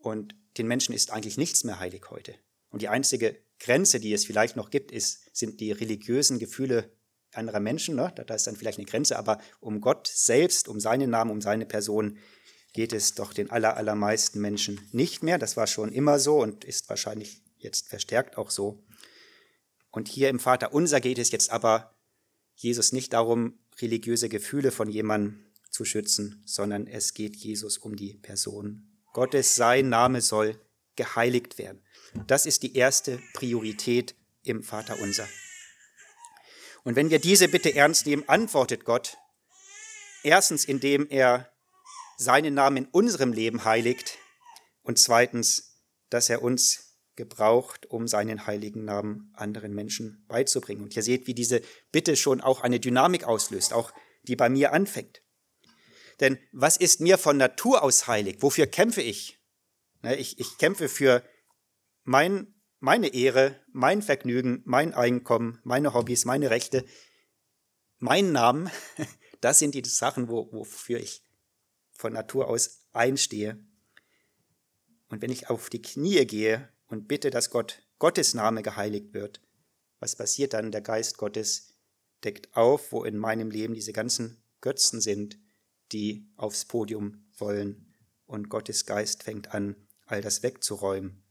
Und 0.00 0.34
den 0.58 0.68
Menschen 0.68 0.94
ist 0.94 1.10
eigentlich 1.10 1.38
nichts 1.38 1.64
mehr 1.64 1.80
heilig 1.80 2.10
heute. 2.10 2.34
Und 2.68 2.82
die 2.82 2.88
einzige 2.88 3.36
Grenze, 3.58 4.00
die 4.00 4.12
es 4.12 4.24
vielleicht 4.24 4.56
noch 4.56 4.70
gibt, 4.70 4.92
ist, 4.92 5.34
sind 5.36 5.60
die 5.60 5.72
religiösen 5.72 6.38
Gefühle 6.38 6.90
anderer 7.32 7.60
Menschen. 7.60 7.96
Ne? 7.96 8.12
Da 8.14 8.34
ist 8.34 8.46
dann 8.46 8.56
vielleicht 8.56 8.78
eine 8.78 8.86
Grenze, 8.86 9.18
aber 9.18 9.40
um 9.60 9.80
Gott 9.80 10.06
selbst, 10.06 10.68
um 10.68 10.80
seinen 10.80 11.10
Namen, 11.10 11.30
um 11.30 11.40
seine 11.40 11.66
Person 11.66 12.18
geht 12.72 12.92
es 12.92 13.14
doch 13.14 13.32
den 13.32 13.50
aller, 13.50 13.76
allermeisten 13.76 14.40
Menschen 14.40 14.80
nicht 14.92 15.22
mehr. 15.22 15.38
Das 15.38 15.56
war 15.56 15.66
schon 15.66 15.92
immer 15.92 16.18
so 16.18 16.40
und 16.40 16.64
ist 16.64 16.88
wahrscheinlich 16.88 17.42
jetzt 17.58 17.88
verstärkt 17.88 18.36
auch 18.36 18.50
so. 18.50 18.84
Und 19.94 20.08
hier 20.08 20.28
im 20.28 20.40
Vater 20.40 20.74
unser 20.74 21.00
geht 21.00 21.18
es 21.18 21.30
jetzt 21.30 21.50
aber 21.50 21.94
Jesus 22.56 22.90
nicht 22.90 23.12
darum, 23.12 23.60
religiöse 23.80 24.28
Gefühle 24.28 24.72
von 24.72 24.90
jemandem 24.90 25.46
zu 25.70 25.84
schützen, 25.84 26.42
sondern 26.44 26.88
es 26.88 27.14
geht 27.14 27.36
Jesus 27.36 27.78
um 27.78 27.94
die 27.94 28.14
Person. 28.14 28.88
Gottes, 29.12 29.54
sein 29.54 29.88
Name 29.88 30.20
soll 30.20 30.60
geheiligt 30.96 31.58
werden. 31.58 31.80
Das 32.26 32.44
ist 32.44 32.64
die 32.64 32.74
erste 32.74 33.20
Priorität 33.34 34.16
im 34.42 34.64
Vater 34.64 34.98
unser. 34.98 35.28
Und 36.82 36.96
wenn 36.96 37.10
wir 37.10 37.20
diese 37.20 37.46
Bitte 37.46 37.72
ernst 37.72 38.06
nehmen, 38.06 38.28
antwortet 38.28 38.84
Gott 38.84 39.16
erstens, 40.24 40.64
indem 40.64 41.06
er 41.08 41.52
seinen 42.16 42.54
Namen 42.54 42.78
in 42.78 42.86
unserem 42.86 43.32
Leben 43.32 43.64
heiligt 43.64 44.18
und 44.82 44.98
zweitens, 44.98 45.78
dass 46.10 46.30
er 46.30 46.42
uns 46.42 46.93
gebraucht, 47.16 47.86
um 47.86 48.08
seinen 48.08 48.46
heiligen 48.46 48.84
Namen 48.84 49.30
anderen 49.34 49.74
Menschen 49.74 50.24
beizubringen. 50.28 50.82
Und 50.82 50.96
ihr 50.96 51.02
seht, 51.02 51.26
wie 51.26 51.34
diese 51.34 51.62
Bitte 51.92 52.16
schon 52.16 52.40
auch 52.40 52.62
eine 52.62 52.80
Dynamik 52.80 53.24
auslöst, 53.24 53.72
auch 53.72 53.92
die 54.24 54.36
bei 54.36 54.48
mir 54.48 54.72
anfängt. 54.72 55.22
Denn 56.20 56.38
was 56.52 56.76
ist 56.76 57.00
mir 57.00 57.18
von 57.18 57.36
Natur 57.36 57.82
aus 57.82 58.06
heilig? 58.06 58.38
Wofür 58.40 58.66
kämpfe 58.66 59.02
ich? 59.02 59.38
Ne, 60.02 60.16
ich, 60.16 60.38
ich 60.38 60.58
kämpfe 60.58 60.88
für 60.88 61.22
mein, 62.04 62.54
meine 62.80 63.08
Ehre, 63.14 63.60
mein 63.72 64.02
Vergnügen, 64.02 64.62
mein 64.64 64.94
Einkommen, 64.94 65.60
meine 65.64 65.94
Hobbys, 65.94 66.24
meine 66.24 66.50
Rechte, 66.50 66.84
meinen 67.98 68.32
Namen. 68.32 68.70
Das 69.40 69.58
sind 69.58 69.74
die 69.74 69.84
Sachen, 69.84 70.28
wo, 70.28 70.50
wofür 70.52 70.98
ich 70.98 71.22
von 71.92 72.14
Natur 72.14 72.48
aus 72.48 72.86
einstehe. 72.94 73.62
Und 75.10 75.20
wenn 75.20 75.30
ich 75.30 75.50
auf 75.50 75.68
die 75.68 75.82
Knie 75.82 76.24
gehe 76.24 76.72
und 76.94 77.08
bitte, 77.08 77.30
dass 77.30 77.50
Gott, 77.50 77.82
Gottes 77.98 78.34
Name 78.34 78.62
geheiligt 78.62 79.14
wird, 79.14 79.40
was 79.98 80.14
passiert 80.14 80.52
dann? 80.52 80.70
Der 80.70 80.80
Geist 80.80 81.18
Gottes 81.18 81.74
deckt 82.22 82.56
auf, 82.56 82.92
wo 82.92 83.02
in 83.02 83.18
meinem 83.18 83.50
Leben 83.50 83.74
diese 83.74 83.92
ganzen 83.92 84.40
Götzen 84.60 85.00
sind, 85.00 85.36
die 85.90 86.30
aufs 86.36 86.66
Podium 86.66 87.26
wollen. 87.36 87.92
Und 88.26 88.48
Gottes 88.48 88.86
Geist 88.86 89.24
fängt 89.24 89.52
an, 89.52 89.74
all 90.06 90.20
das 90.20 90.44
wegzuräumen. 90.44 91.24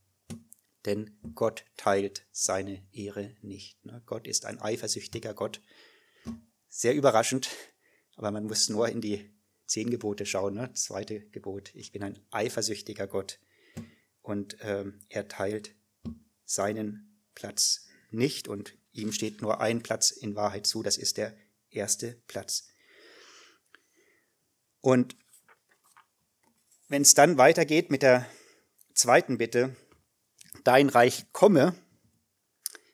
Denn 0.86 1.18
Gott 1.34 1.64
teilt 1.78 2.26
seine 2.34 2.86
Ehre 2.92 3.38
nicht. 3.42 3.86
Ne? 3.86 4.04
Gott 4.06 4.28
ist 4.28 4.46
ein 4.46 4.60
eifersüchtiger 4.60 5.34
Gott. 5.34 5.62
Sehr 6.68 6.94
überraschend, 6.94 7.50
aber 8.18 8.32
man 8.32 8.44
muss 8.44 8.68
nur 8.68 8.90
in 8.90 9.00
die 9.00 9.32
zehn 9.66 9.90
Gebote 9.90 10.26
schauen, 10.26 10.56
ne? 10.56 10.74
zweite 10.74 11.22
Gebot, 11.28 11.74
ich 11.74 11.94
bin 11.94 12.04
ein 12.04 12.20
eifersüchtiger 12.32 13.08
Gott. 13.08 13.40
Und 14.24 14.58
ähm, 14.62 15.02
er 15.10 15.28
teilt 15.28 15.76
seinen 16.46 17.20
Platz 17.36 17.88
nicht 18.10 18.48
und 18.48 18.76
ihm 18.92 19.12
steht 19.12 19.42
nur 19.42 19.62
ein 19.62 19.84
Platz 19.84 20.12
in 20.12 20.36
Wahrheit 20.36 20.66
zu, 20.66 20.82
das 20.82 20.98
ist 20.98 21.18
der 21.18 21.36
erste 21.70 22.14
Platz. 22.28 22.70
Und 24.80 25.16
wenn 26.88 27.02
es 27.02 27.14
dann 27.14 27.38
weitergeht 27.38 27.92
mit 27.92 28.02
der 28.02 28.26
zweiten 28.94 29.38
Bitte, 29.38 29.76
dein 30.64 30.90
Reich 30.90 31.26
komme, 31.32 31.76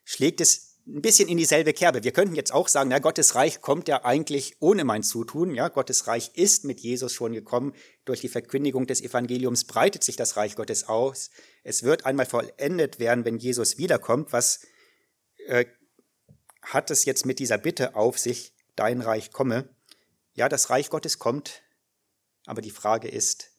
schlägt 0.05 0.41
es 0.41 0.68
ein 0.95 1.01
bisschen 1.01 1.29
in 1.29 1.37
dieselbe 1.37 1.73
Kerbe. 1.73 2.03
Wir 2.03 2.11
könnten 2.11 2.35
jetzt 2.35 2.53
auch 2.53 2.67
sagen, 2.67 2.91
ja, 2.91 2.99
Gottes 2.99 3.35
Reich 3.35 3.61
kommt 3.61 3.87
ja 3.87 4.03
eigentlich 4.03 4.57
ohne 4.59 4.83
mein 4.83 5.03
Zutun. 5.03 5.53
Ja, 5.53 5.67
Gottes 5.67 6.07
Reich 6.07 6.31
ist 6.33 6.65
mit 6.65 6.79
Jesus 6.79 7.13
schon 7.13 7.33
gekommen. 7.33 7.73
Durch 8.05 8.21
die 8.21 8.29
Verkündigung 8.29 8.87
des 8.87 9.01
Evangeliums 9.01 9.65
breitet 9.65 10.03
sich 10.03 10.15
das 10.15 10.35
Reich 10.35 10.55
Gottes 10.55 10.87
aus. 10.87 11.29
Es 11.63 11.83
wird 11.83 12.05
einmal 12.05 12.25
vollendet 12.25 12.99
werden, 12.99 13.23
wenn 13.23 13.37
Jesus 13.37 13.77
wiederkommt. 13.77 14.33
Was 14.33 14.61
äh, 15.47 15.65
hat 16.61 16.89
es 16.91 17.05
jetzt 17.05 17.25
mit 17.25 17.39
dieser 17.39 17.57
Bitte 17.57 17.95
auf 17.95 18.17
sich, 18.17 18.53
dein 18.75 19.01
Reich 19.01 19.31
komme? 19.31 19.69
Ja, 20.33 20.49
das 20.49 20.69
Reich 20.69 20.89
Gottes 20.89 21.19
kommt, 21.19 21.61
aber 22.45 22.61
die 22.61 22.71
Frage 22.71 23.09
ist, 23.09 23.51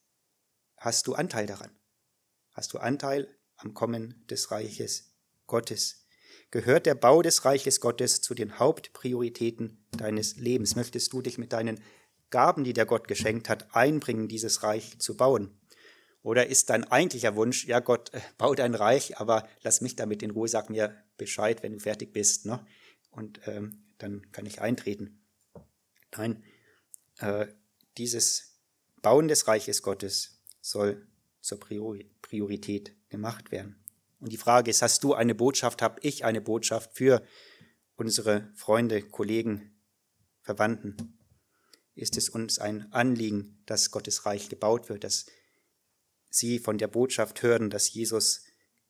hast 0.77 1.07
du 1.07 1.15
Anteil 1.15 1.47
daran? 1.47 1.71
Hast 2.53 2.73
du 2.73 2.79
Anteil 2.79 3.29
am 3.57 3.75
Kommen 3.75 4.27
des 4.29 4.51
Reiches 4.51 5.13
Gottes? 5.47 6.00
Gehört 6.51 6.87
der 6.87 6.97
Bau 6.97 7.23
des 7.23 7.45
Reiches 7.45 7.81
Gottes 7.81 8.21
zu 8.23 8.35
den 8.35 8.59
Hauptprioritäten 8.59 9.85
deines 9.93 10.37
Lebens? 10.37 10.75
Möchtest 10.75 11.13
du 11.13 11.23
dich 11.23 11.39
mit 11.39 11.53
deinen 11.53 11.81
Gaben, 12.31 12.65
die 12.65 12.73
der 12.73 12.87
Gott 12.87 13.07
geschenkt 13.07 13.49
hat, 13.49 13.75
einbringen, 13.75 14.27
dieses 14.27 14.65
Reich 14.65 14.99
zu 14.99 15.17
bauen? 15.17 15.57
Oder 16.23 16.49
ist 16.49 16.71
dein 16.71 16.85
eigentlicher 16.85 17.37
Wunsch, 17.37 17.67
ja 17.67 17.79
Gott, 17.81 18.13
äh, 18.13 18.21
bau 18.37 18.55
dein 18.55 18.75
Reich, 18.75 19.19
aber 19.19 19.49
lass 19.63 19.81
mich 19.81 19.97
damit 19.97 20.23
in 20.23 20.33
Ruhe, 20.33 20.49
sag 20.49 20.71
mir 20.71 20.95
Bescheid, 21.17 21.63
wenn 21.63 21.73
du 21.73 21.79
fertig 21.79 22.13
bist, 22.13 22.47
ne? 22.47 22.67
und 23.11 23.41
ähm, 23.47 23.85
dann 23.99 24.31
kann 24.33 24.45
ich 24.45 24.61
eintreten. 24.61 25.23
Nein, 26.17 26.43
äh, 27.19 27.47
dieses 27.97 28.61
Bauen 29.03 29.29
des 29.29 29.47
Reiches 29.47 29.83
Gottes 29.83 30.43
soll 30.61 31.07
zur 31.41 31.59
Priorität 31.61 32.95
gemacht 33.09 33.51
werden. 33.51 33.80
Und 34.21 34.33
die 34.33 34.37
Frage 34.37 34.71
ist, 34.71 34.83
hast 34.83 35.03
du 35.03 35.15
eine 35.15 35.35
Botschaft, 35.35 35.83
habe 35.83 35.99
ich 36.03 36.25
eine 36.25 36.41
Botschaft 36.41 36.95
für 36.95 37.23
unsere 37.97 38.51
Freunde, 38.55 39.03
Kollegen, 39.03 39.75
Verwandten? 40.43 41.19
Ist 41.95 42.17
es 42.17 42.29
uns 42.29 42.59
ein 42.59 42.93
Anliegen, 42.93 43.63
dass 43.67 43.91
Gottes 43.91 44.27
Reich 44.27 44.49
gebaut 44.49 44.89
wird, 44.89 45.05
dass 45.05 45.27
sie 46.29 46.59
von 46.59 46.79
der 46.79 46.89
Botschaft 46.89 47.43
hören, 47.43 47.71
dass 47.71 47.93
Jesus 47.93 48.45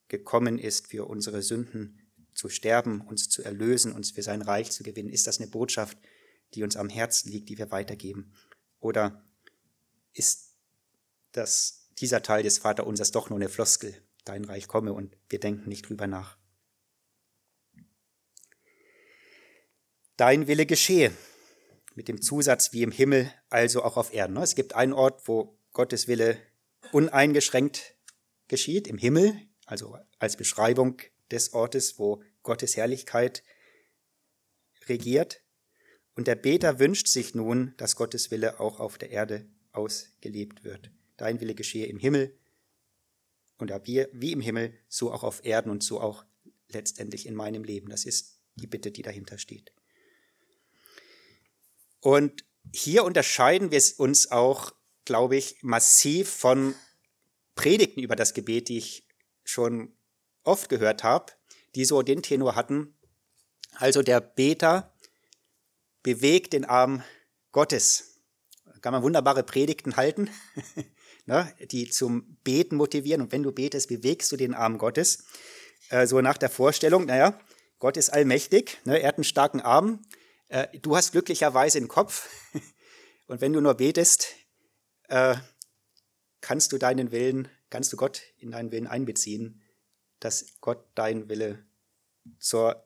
gekommen 0.08 0.58
ist, 0.58 0.88
für 0.88 1.06
unsere 1.06 1.42
Sünden 1.42 2.10
zu 2.34 2.48
sterben, 2.48 3.00
uns 3.00 3.28
zu 3.28 3.42
erlösen, 3.42 3.92
uns 3.92 4.10
für 4.10 4.22
sein 4.22 4.42
Reich 4.42 4.70
zu 4.72 4.82
gewinnen? 4.82 5.10
Ist 5.10 5.26
das 5.26 5.40
eine 5.40 5.48
Botschaft, 5.48 5.96
die 6.54 6.64
uns 6.64 6.76
am 6.76 6.88
Herzen 6.88 7.30
liegt, 7.30 7.48
die 7.48 7.58
wir 7.58 7.70
weitergeben? 7.70 8.34
Oder 8.80 9.24
ist 10.12 10.56
das, 11.32 11.88
dieser 11.98 12.22
Teil 12.22 12.42
des 12.42 12.58
Vaterunsers 12.58 13.12
doch 13.12 13.30
nur 13.30 13.38
eine 13.38 13.48
Floskel, 13.48 13.94
dein 14.24 14.44
Reich 14.44 14.68
komme 14.68 14.92
und 14.92 15.16
wir 15.28 15.40
denken 15.40 15.68
nicht 15.68 15.88
drüber 15.88 16.06
nach. 16.06 16.36
Dein 20.16 20.46
Wille 20.46 20.66
geschehe, 20.66 21.12
mit 21.94 22.08
dem 22.08 22.20
Zusatz 22.20 22.72
wie 22.72 22.82
im 22.82 22.92
Himmel, 22.92 23.32
also 23.48 23.82
auch 23.82 23.96
auf 23.96 24.12
Erden. 24.12 24.36
Es 24.36 24.54
gibt 24.54 24.74
einen 24.74 24.92
Ort, 24.92 25.26
wo 25.28 25.58
Gottes 25.72 26.08
Wille 26.08 26.38
uneingeschränkt 26.92 27.96
geschieht, 28.48 28.86
im 28.86 28.98
Himmel, 28.98 29.34
also 29.66 29.96
als 30.18 30.36
Beschreibung 30.36 31.00
des 31.30 31.52
Ortes, 31.52 31.98
wo 31.98 32.22
Gottes 32.42 32.76
Herrlichkeit 32.76 33.42
regiert. 34.88 35.42
Und 36.14 36.26
der 36.26 36.34
Beter 36.34 36.78
wünscht 36.78 37.06
sich 37.06 37.34
nun, 37.34 37.74
dass 37.76 37.96
Gottes 37.96 38.30
Wille 38.30 38.60
auch 38.60 38.80
auf 38.80 38.98
der 38.98 39.10
Erde 39.10 39.48
ausgelebt 39.72 40.64
wird. 40.64 40.90
Dein 41.16 41.40
Wille 41.40 41.54
geschehe 41.54 41.86
im 41.86 41.98
Himmel, 41.98 42.38
und 43.60 43.72
wie, 43.84 44.06
wie 44.12 44.32
im 44.32 44.40
Himmel, 44.40 44.74
so 44.88 45.12
auch 45.12 45.22
auf 45.22 45.44
Erden 45.44 45.70
und 45.70 45.82
so 45.82 46.00
auch 46.00 46.24
letztendlich 46.68 47.26
in 47.26 47.34
meinem 47.34 47.64
Leben. 47.64 47.88
Das 47.88 48.04
ist 48.04 48.40
die 48.54 48.66
Bitte, 48.66 48.90
die 48.90 49.02
dahinter 49.02 49.38
steht. 49.38 49.72
Und 52.00 52.44
hier 52.72 53.04
unterscheiden 53.04 53.70
wir 53.70 53.82
uns 53.98 54.30
auch, 54.30 54.72
glaube 55.04 55.36
ich, 55.36 55.62
massiv 55.62 56.30
von 56.30 56.74
Predigten 57.54 58.02
über 58.02 58.16
das 58.16 58.34
Gebet, 58.34 58.68
die 58.68 58.78
ich 58.78 59.06
schon 59.44 59.92
oft 60.44 60.68
gehört 60.68 61.02
habe, 61.02 61.32
die 61.74 61.84
so 61.84 62.02
den 62.02 62.22
Tenor 62.22 62.54
hatten. 62.54 62.96
Also 63.74 64.02
der 64.02 64.20
Beter 64.20 64.94
bewegt 66.02 66.52
den 66.52 66.64
Arm 66.64 67.02
Gottes. 67.52 68.20
Da 68.64 68.78
kann 68.78 68.92
man 68.92 69.02
wunderbare 69.02 69.42
Predigten 69.42 69.96
halten. 69.96 70.30
ne, 71.30 71.54
die 71.70 71.88
zum 71.88 72.36
Beten 72.42 72.74
motivieren. 72.74 73.22
Und 73.22 73.32
wenn 73.32 73.44
du 73.44 73.52
betest, 73.52 73.88
bewegst 73.88 74.32
du 74.32 74.36
den 74.36 74.52
Arm 74.52 74.78
Gottes. 74.78 75.24
Äh, 75.88 76.06
so 76.08 76.20
nach 76.20 76.36
der 76.36 76.50
Vorstellung, 76.50 77.06
naja, 77.06 77.38
Gott 77.78 77.96
ist 77.96 78.10
allmächtig, 78.10 78.78
ne, 78.84 79.00
er 79.00 79.08
hat 79.08 79.14
einen 79.16 79.24
starken 79.24 79.60
Arm, 79.60 80.02
äh, 80.48 80.66
du 80.80 80.96
hast 80.96 81.12
glücklicherweise 81.12 81.78
einen 81.78 81.88
Kopf. 81.88 82.28
Und 83.28 83.40
wenn 83.40 83.52
du 83.52 83.60
nur 83.60 83.74
betest, 83.74 84.34
äh, 85.08 85.36
kannst 86.40 86.72
du 86.72 86.78
deinen 86.78 87.12
Willen, 87.12 87.48
kannst 87.70 87.92
du 87.92 87.96
Gott 87.96 88.22
in 88.38 88.50
deinen 88.50 88.72
Willen 88.72 88.88
einbeziehen, 88.88 89.62
dass 90.18 90.60
Gott 90.60 90.84
deinen 90.96 91.28
Wille 91.28 91.64
zur 92.40 92.84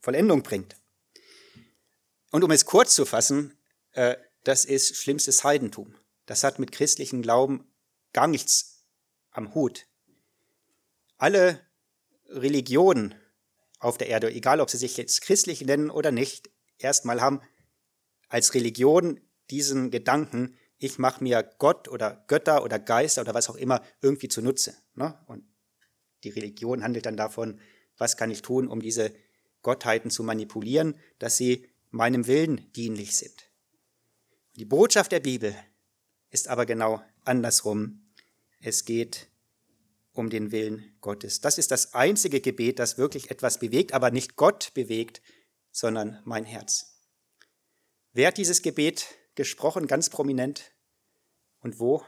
Vollendung 0.00 0.42
bringt. 0.42 0.76
Und 2.30 2.42
um 2.42 2.50
es 2.50 2.64
kurz 2.64 2.94
zu 2.94 3.04
fassen, 3.04 3.58
äh, 3.92 4.16
das 4.44 4.64
ist 4.64 4.96
schlimmstes 4.96 5.44
Heidentum. 5.44 5.94
Das 6.28 6.44
hat 6.44 6.58
mit 6.58 6.72
christlichem 6.72 7.22
Glauben 7.22 7.64
gar 8.12 8.26
nichts 8.26 8.84
am 9.30 9.54
Hut. 9.54 9.86
Alle 11.16 11.58
Religionen 12.26 13.14
auf 13.78 13.96
der 13.96 14.08
Erde, 14.08 14.30
egal 14.30 14.60
ob 14.60 14.68
sie 14.68 14.76
sich 14.76 14.98
jetzt 14.98 15.22
christlich 15.22 15.62
nennen 15.62 15.88
oder 15.88 16.12
nicht, 16.12 16.50
erstmal 16.76 17.22
haben 17.22 17.40
als 18.28 18.52
Religion 18.52 19.22
diesen 19.48 19.90
Gedanken, 19.90 20.54
ich 20.76 20.98
mache 20.98 21.24
mir 21.24 21.50
Gott 21.56 21.88
oder 21.88 22.22
Götter 22.28 22.62
oder 22.62 22.78
Geister 22.78 23.22
oder 23.22 23.32
was 23.32 23.48
auch 23.48 23.56
immer 23.56 23.82
irgendwie 24.02 24.28
zunutze. 24.28 24.76
Ne? 24.96 25.18
Und 25.28 25.44
die 26.24 26.28
Religion 26.28 26.82
handelt 26.82 27.06
dann 27.06 27.16
davon, 27.16 27.58
was 27.96 28.18
kann 28.18 28.30
ich 28.30 28.42
tun, 28.42 28.68
um 28.68 28.82
diese 28.82 29.14
Gottheiten 29.62 30.10
zu 30.10 30.22
manipulieren, 30.22 30.98
dass 31.18 31.38
sie 31.38 31.66
meinem 31.88 32.26
Willen 32.26 32.70
dienlich 32.74 33.16
sind. 33.16 33.50
Die 34.56 34.66
Botschaft 34.66 35.10
der 35.10 35.20
Bibel 35.20 35.56
ist 36.30 36.48
aber 36.48 36.66
genau 36.66 37.02
andersrum. 37.24 38.02
Es 38.60 38.84
geht 38.84 39.28
um 40.12 40.30
den 40.30 40.50
Willen 40.50 40.96
Gottes. 41.00 41.40
Das 41.40 41.58
ist 41.58 41.70
das 41.70 41.94
einzige 41.94 42.40
Gebet, 42.40 42.78
das 42.78 42.98
wirklich 42.98 43.30
etwas 43.30 43.58
bewegt, 43.58 43.92
aber 43.92 44.10
nicht 44.10 44.36
Gott 44.36 44.72
bewegt, 44.74 45.22
sondern 45.70 46.20
mein 46.24 46.44
Herz. 46.44 46.96
Wer 48.12 48.28
hat 48.28 48.38
dieses 48.38 48.62
Gebet 48.62 49.06
gesprochen, 49.36 49.86
ganz 49.86 50.10
prominent? 50.10 50.72
Und 51.60 51.78
wo? 51.78 52.04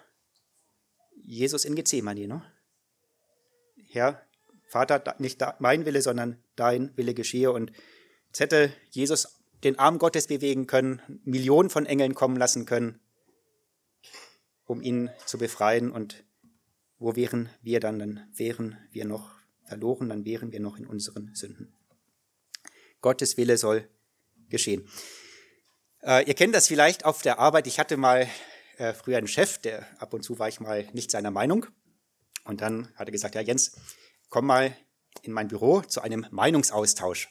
Jesus 1.15 1.65
in 1.65 1.77
Gethsemane, 1.77 2.27
ne? 2.27 2.43
Herr, 3.89 4.27
Vater, 4.67 5.17
nicht 5.19 5.41
mein 5.59 5.85
Wille, 5.85 6.03
sondern 6.03 6.43
dein 6.57 6.97
Wille 6.97 7.15
geschehe. 7.15 7.53
Und 7.53 7.73
jetzt 8.29 8.41
hätte 8.41 8.73
Jesus 8.91 9.41
den 9.63 9.79
Arm 9.79 9.99
Gottes 9.99 10.27
bewegen 10.29 10.67
können, 10.67 11.03
Millionen 11.25 11.71
von 11.71 11.87
Engeln 11.87 12.15
kommen 12.15 12.37
lassen 12.37 12.67
können 12.67 13.01
um 14.71 14.81
ihn 14.81 15.11
zu 15.27 15.37
befreien. 15.37 15.91
Und 15.91 16.25
wo 16.99 17.17
wären 17.17 17.51
wir 17.61 17.81
dann? 17.81 17.99
Dann 17.99 18.31
wären 18.33 18.79
wir 18.93 19.05
noch 19.05 19.33
verloren, 19.65 20.09
dann 20.09 20.25
wären 20.25 20.53
wir 20.53 20.61
noch 20.61 20.79
in 20.79 20.87
unseren 20.87 21.35
Sünden. 21.35 21.75
Gottes 23.01 23.37
Wille 23.37 23.59
soll 23.59 23.89
geschehen. 24.49 24.89
Äh, 26.03 26.25
ihr 26.27 26.35
kennt 26.35 26.55
das 26.55 26.69
vielleicht 26.69 27.05
auf 27.05 27.23
der 27.23 27.41
Arbeit. 27.41 27.67
Ich 27.67 27.81
hatte 27.81 27.97
mal 27.97 28.29
äh, 28.79 28.93
früher 28.93 29.19
einen 29.19 29.27
Chef, 29.27 29.59
der 29.59 29.87
ab 30.01 30.15
und 30.15 30.23
zu 30.23 30.39
war 30.39 30.49
ich 30.49 30.61
mal 30.61 30.87
nicht 30.93 31.11
seiner 31.11 31.33
Meinung. 31.33 31.67
Und 32.45 32.61
dann 32.61 32.95
hat 32.95 33.09
er 33.09 33.13
gesagt, 33.13 33.35
ja 33.35 33.41
Jens, 33.41 33.77
komm 34.29 34.47
mal 34.47 34.77
in 35.23 35.33
mein 35.33 35.49
Büro 35.49 35.81
zu 35.81 36.01
einem 36.01 36.27
Meinungsaustausch. 36.31 37.29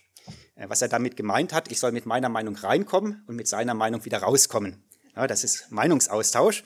Äh, 0.55 0.67
was 0.67 0.81
er 0.81 0.89
damit 0.89 1.15
gemeint 1.15 1.53
hat, 1.53 1.71
ich 1.71 1.79
soll 1.79 1.93
mit 1.93 2.05
meiner 2.05 2.29
Meinung 2.29 2.57
reinkommen 2.57 3.23
und 3.27 3.35
mit 3.35 3.47
seiner 3.47 3.75
Meinung 3.75 4.03
wieder 4.03 4.19
rauskommen. 4.19 4.83
Ja, 5.15 5.25
das 5.25 5.45
ist 5.45 5.71
Meinungsaustausch 5.71 6.63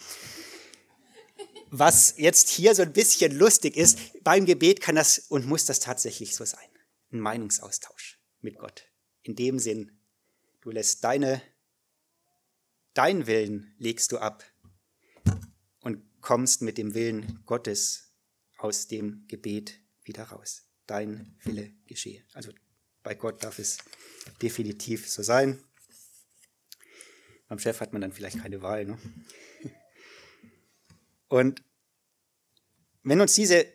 was 1.76 2.14
jetzt 2.18 2.50
hier 2.50 2.76
so 2.76 2.84
ein 2.84 2.94
bisschen 2.94 3.36
lustig 3.36 3.76
ist, 3.76 3.98
beim 4.24 4.46
Gebet 4.46 4.80
kann 4.80 4.96
das 4.96 5.18
und 5.18 5.48
muss 5.48 5.66
das 5.66 5.80
tatsächlich 5.80 6.36
so 6.36 6.46
sein. 6.46 6.70
Ein 7.12 7.20
Meinungsaustausch 7.20 8.20
mit 8.42 8.60
Gott. 8.60 8.84
In 9.24 9.36
dem 9.36 9.58
Sinn, 9.58 9.92
du 10.62 10.70
lässt 10.70 11.04
deine 11.04 11.42
dein 12.94 13.26
Willen 13.26 13.74
legst 13.80 14.12
du 14.12 14.20
ab 14.20 14.44
und 15.80 16.04
kommst 16.22 16.62
mit 16.62 16.78
dem 16.78 16.94
Willen 16.94 17.44
Gottes 17.48 18.14
aus 18.58 18.88
dem 18.88 19.26
Gebet 19.28 19.80
wieder 20.04 20.26
raus. 20.26 20.68
Dein 20.86 21.36
Wille 21.44 21.74
geschehe. 21.88 22.24
Also 22.34 22.52
bei 23.02 23.16
Gott 23.16 23.44
darf 23.44 23.58
es 23.58 23.80
definitiv 24.44 25.10
so 25.10 25.24
sein. 25.24 25.64
Beim 27.48 27.58
Chef 27.58 27.82
hat 27.82 27.94
man 27.94 28.02
dann 28.04 28.14
vielleicht 28.14 28.40
keine 28.40 28.62
Wahl. 28.62 28.86
Ne? 28.86 29.00
Und 31.34 31.64
wenn 33.02 33.20
uns 33.20 33.34
diese 33.34 33.66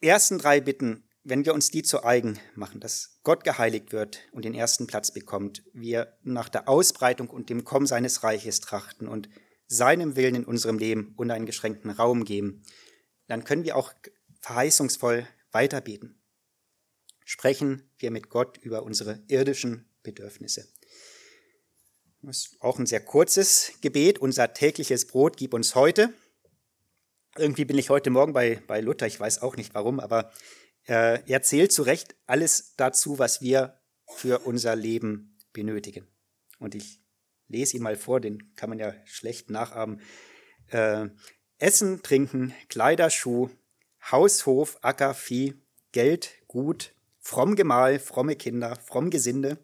ersten 0.00 0.38
drei 0.38 0.62
Bitten, 0.62 1.06
wenn 1.22 1.44
wir 1.44 1.52
uns 1.52 1.70
die 1.70 1.82
zu 1.82 2.02
eigen 2.02 2.40
machen, 2.54 2.80
dass 2.80 3.20
Gott 3.24 3.44
geheiligt 3.44 3.92
wird 3.92 4.20
und 4.32 4.46
den 4.46 4.54
ersten 4.54 4.86
Platz 4.86 5.12
bekommt, 5.12 5.62
wir 5.74 6.16
nach 6.22 6.48
der 6.48 6.66
Ausbreitung 6.66 7.28
und 7.28 7.50
dem 7.50 7.64
Kommen 7.64 7.84
seines 7.84 8.22
Reiches 8.22 8.60
trachten 8.60 9.06
und 9.06 9.28
seinem 9.66 10.16
Willen 10.16 10.34
in 10.34 10.44
unserem 10.46 10.78
Leben 10.78 11.12
uneingeschränkten 11.18 11.90
Raum 11.90 12.24
geben, 12.24 12.62
dann 13.26 13.44
können 13.44 13.64
wir 13.64 13.76
auch 13.76 13.92
verheißungsvoll 14.40 15.28
weiterbeten. 15.52 16.18
Sprechen 17.26 17.82
wir 17.98 18.10
mit 18.10 18.30
Gott 18.30 18.56
über 18.56 18.82
unsere 18.82 19.22
irdischen 19.28 19.90
Bedürfnisse. 20.02 20.66
Das 22.22 22.46
ist 22.46 22.62
auch 22.62 22.78
ein 22.78 22.86
sehr 22.86 23.04
kurzes 23.04 23.72
Gebet. 23.82 24.20
Unser 24.20 24.54
tägliches 24.54 25.06
Brot 25.06 25.36
gib 25.36 25.52
uns 25.52 25.74
heute. 25.74 26.14
Irgendwie 27.38 27.64
bin 27.64 27.78
ich 27.78 27.88
heute 27.88 28.10
Morgen 28.10 28.32
bei, 28.32 28.60
bei 28.66 28.80
Luther, 28.80 29.06
ich 29.06 29.20
weiß 29.20 29.42
auch 29.42 29.56
nicht 29.56 29.74
warum, 29.74 30.00
aber 30.00 30.32
äh, 30.86 31.20
er 31.24 31.42
zählt 31.42 31.72
zu 31.72 31.82
Recht 31.82 32.16
alles 32.26 32.74
dazu, 32.76 33.18
was 33.18 33.40
wir 33.40 33.80
für 34.16 34.40
unser 34.40 34.74
Leben 34.74 35.38
benötigen. 35.52 36.08
Und 36.58 36.74
ich 36.74 37.00
lese 37.46 37.76
ihn 37.76 37.82
mal 37.82 37.96
vor, 37.96 38.20
den 38.20 38.54
kann 38.56 38.70
man 38.70 38.78
ja 38.78 38.92
schlecht 39.04 39.50
nachahmen. 39.50 40.00
Äh, 40.68 41.08
Essen, 41.58 42.02
Trinken, 42.02 42.54
Kleider, 42.68 43.10
Schuh, 43.10 43.50
Haus, 44.10 44.44
Hof, 44.46 44.78
Acker, 44.82 45.14
Vieh, 45.14 45.54
Geld, 45.92 46.32
Gut, 46.48 46.94
fromm 47.20 47.54
Gemahl, 47.54 47.98
fromme 48.00 48.34
Kinder, 48.34 48.76
fromm 48.76 49.10
Gesinde, 49.10 49.58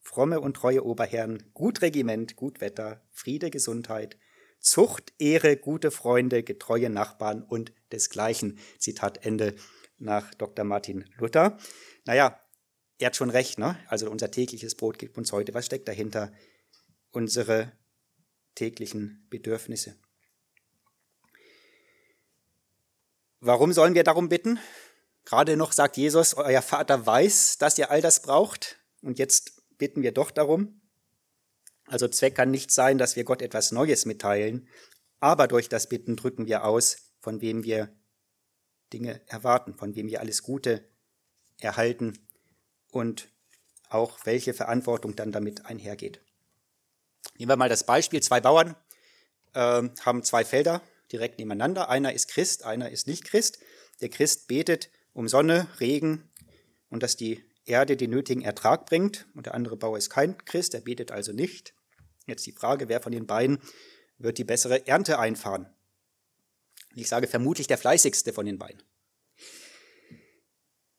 fromme 0.00 0.40
und 0.40 0.54
treue 0.54 0.84
Oberherren, 0.84 1.50
gut 1.52 1.82
Regiment, 1.82 2.36
gut 2.36 2.60
Wetter, 2.60 3.02
Friede, 3.10 3.50
Gesundheit, 3.50 4.16
Zucht, 4.60 5.12
Ehre, 5.18 5.56
gute 5.56 5.90
Freunde, 5.90 6.42
getreue 6.42 6.90
Nachbarn 6.90 7.42
und 7.42 7.72
desgleichen. 7.92 8.58
Zitat 8.78 9.24
Ende 9.24 9.54
nach 9.98 10.34
Dr. 10.34 10.64
Martin 10.64 11.04
Luther. 11.16 11.58
Naja, 12.04 12.40
er 12.98 13.06
hat 13.06 13.16
schon 13.16 13.30
recht, 13.30 13.58
ne? 13.58 13.78
Also 13.86 14.10
unser 14.10 14.30
tägliches 14.30 14.74
Brot 14.74 14.98
gibt 14.98 15.16
uns 15.16 15.32
heute. 15.32 15.54
Was 15.54 15.66
steckt 15.66 15.88
dahinter? 15.88 16.32
Unsere 17.12 17.72
täglichen 18.54 19.26
Bedürfnisse. 19.30 19.96
Warum 23.40 23.72
sollen 23.72 23.94
wir 23.94 24.02
darum 24.02 24.28
bitten? 24.28 24.58
Gerade 25.24 25.56
noch 25.56 25.72
sagt 25.72 25.96
Jesus, 25.96 26.34
euer 26.34 26.62
Vater 26.62 27.06
weiß, 27.06 27.58
dass 27.58 27.78
ihr 27.78 27.90
all 27.90 28.00
das 28.00 28.22
braucht. 28.22 28.78
Und 29.02 29.18
jetzt 29.18 29.62
bitten 29.78 30.02
wir 30.02 30.12
doch 30.12 30.32
darum. 30.32 30.80
Also 31.88 32.08
Zweck 32.08 32.34
kann 32.34 32.50
nicht 32.50 32.70
sein, 32.70 32.98
dass 32.98 33.16
wir 33.16 33.24
Gott 33.24 33.42
etwas 33.42 33.72
Neues 33.72 34.06
mitteilen, 34.06 34.68
aber 35.20 35.48
durch 35.48 35.68
das 35.68 35.88
Bitten 35.88 36.16
drücken 36.16 36.46
wir 36.46 36.64
aus, 36.64 37.12
von 37.20 37.40
wem 37.40 37.64
wir 37.64 37.92
Dinge 38.92 39.20
erwarten, 39.26 39.74
von 39.74 39.94
wem 39.94 40.08
wir 40.08 40.20
alles 40.20 40.42
Gute 40.42 40.88
erhalten 41.60 42.18
und 42.90 43.28
auch 43.88 44.18
welche 44.24 44.54
Verantwortung 44.54 45.16
dann 45.16 45.32
damit 45.32 45.66
einhergeht. 45.66 46.20
Nehmen 47.38 47.50
wir 47.50 47.56
mal 47.56 47.68
das 47.68 47.84
Beispiel, 47.84 48.22
zwei 48.22 48.40
Bauern 48.40 48.76
äh, 49.54 49.82
haben 50.04 50.22
zwei 50.22 50.44
Felder 50.44 50.82
direkt 51.10 51.38
nebeneinander. 51.38 51.88
Einer 51.88 52.12
ist 52.12 52.28
Christ, 52.28 52.64
einer 52.64 52.90
ist 52.90 53.06
nicht 53.06 53.24
Christ. 53.24 53.58
Der 54.00 54.08
Christ 54.08 54.46
betet 54.46 54.90
um 55.12 55.28
Sonne, 55.28 55.68
Regen 55.80 56.30
und 56.90 57.02
dass 57.02 57.16
die 57.16 57.44
Erde 57.64 57.96
den 57.96 58.10
nötigen 58.10 58.42
Ertrag 58.42 58.86
bringt. 58.86 59.26
Und 59.34 59.46
der 59.46 59.54
andere 59.54 59.76
Bauer 59.76 59.98
ist 59.98 60.10
kein 60.10 60.38
Christ, 60.44 60.74
er 60.74 60.80
betet 60.80 61.10
also 61.10 61.32
nicht. 61.32 61.74
Jetzt 62.28 62.46
die 62.46 62.52
Frage, 62.52 62.88
wer 62.90 63.00
von 63.00 63.10
den 63.10 63.26
beiden 63.26 63.58
wird 64.18 64.36
die 64.36 64.44
bessere 64.44 64.86
Ernte 64.86 65.18
einfahren? 65.18 65.66
Ich 66.94 67.08
sage 67.08 67.26
vermutlich 67.26 67.66
der 67.66 67.78
fleißigste 67.78 68.34
von 68.34 68.44
den 68.44 68.58
beiden. 68.58 68.82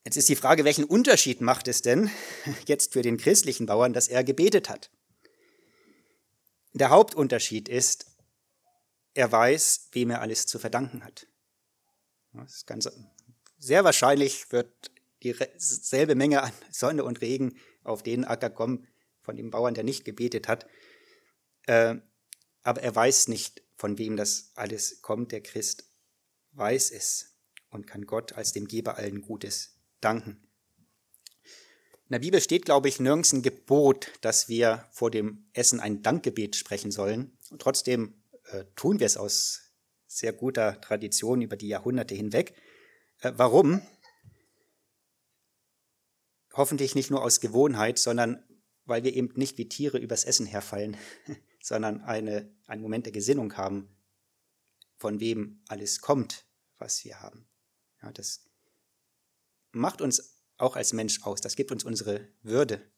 Jetzt 0.04 0.18
ist 0.18 0.28
die 0.28 0.36
Frage, 0.36 0.66
welchen 0.66 0.86
Unterschied 0.86 1.40
macht 1.40 1.68
es 1.68 1.84
denn 1.84 2.10
jetzt 2.66 2.94
für 2.94 3.04
den 3.04 3.18
christlichen 3.18 3.68
Bauern, 3.68 3.94
dass 3.94 4.08
er 4.08 4.24
gebetet 4.24 4.70
hat? 4.70 4.90
Der 6.74 6.90
Hauptunterschied 6.90 7.70
ist, 7.70 8.08
er 9.14 9.32
weiß, 9.32 9.90
wem 9.92 10.10
er 10.10 10.22
alles 10.22 10.48
zu 10.48 10.58
verdanken 10.58 11.04
hat. 11.04 11.28
Ganz, 12.66 12.90
sehr 13.60 13.84
wahrscheinlich 13.84 14.52
wird 14.52 14.92
dieselbe 15.22 16.16
Menge 16.16 16.42
an 16.42 16.54
Sonne 16.72 17.04
und 17.04 17.22
Regen 17.22 17.60
auf 17.84 18.02
den 18.02 18.26
Acker 18.26 18.50
kommen 18.50 18.88
von 19.22 19.36
dem 19.36 19.52
Bauern, 19.52 19.76
der 19.76 19.84
nicht 19.84 20.06
gebetet 20.06 20.48
hat. 20.48 20.66
Äh, 21.70 22.02
aber 22.64 22.82
er 22.82 22.96
weiß 22.96 23.28
nicht, 23.28 23.62
von 23.76 24.00
wem 24.00 24.18
das 24.18 24.52
alles 24.56 25.04
kommt. 25.04 25.32
Der 25.32 25.42
Christ 25.42 25.84
weiß 26.54 26.90
es 26.90 27.36
und 27.70 27.86
kann 27.86 28.08
Gott 28.08 28.34
als 28.34 28.54
dem 28.54 28.68
Geber 28.68 28.98
allen 28.98 29.22
Gutes 29.22 29.80
danken. 30.02 30.42
In 31.44 32.14
der 32.14 32.20
Bibel 32.20 32.42
steht, 32.42 32.66
glaube 32.66 32.90
ich, 32.90 33.00
nirgends 33.00 33.34
ein 33.34 33.44
Gebot, 33.44 34.12
dass 34.22 34.50
wir 34.50 34.88
vor 34.90 35.12
dem 35.12 35.48
Essen 35.54 35.80
ein 35.80 36.02
Dankgebet 36.02 36.56
sprechen 36.56 36.90
sollen. 36.90 37.38
Und 37.52 37.62
trotzdem 37.62 38.16
äh, 38.46 38.66
tun 38.76 39.00
wir 39.00 39.06
es 39.06 39.16
aus 39.16 39.62
sehr 40.08 40.34
guter 40.34 40.82
Tradition 40.82 41.44
über 41.44 41.56
die 41.56 41.68
Jahrhunderte 41.68 42.16
hinweg. 42.16 42.56
Äh, 43.20 43.34
warum? 43.36 43.84
Hoffentlich 46.52 46.96
nicht 46.96 47.12
nur 47.12 47.22
aus 47.22 47.42
Gewohnheit, 47.42 48.00
sondern 48.00 48.44
weil 48.86 49.04
wir 49.04 49.14
eben 49.14 49.30
nicht 49.36 49.60
wie 49.60 49.70
Tiere 49.70 50.00
übers 50.00 50.24
Essen 50.24 50.48
herfallen, 50.48 50.98
sondern 51.62 52.02
eine, 52.02 52.52
einen 52.68 52.82
Moment 52.82 53.06
der 53.06 53.14
Gesinnung 53.14 53.56
haben, 53.58 53.96
von 54.98 55.20
wem 55.20 55.62
alles 55.68 56.02
kommt, 56.02 56.46
was 56.78 57.04
wir 57.06 57.22
haben. 57.22 57.48
Ja, 58.02 58.12
das 58.12 58.46
macht 59.72 60.02
uns 60.02 60.42
auch 60.58 60.76
als 60.76 60.94
Mensch 60.94 61.24
aus. 61.24 61.42
Das 61.42 61.56
gibt 61.56 61.72
uns 61.72 61.84
unsere 61.84 62.28
Würde, 62.42 62.92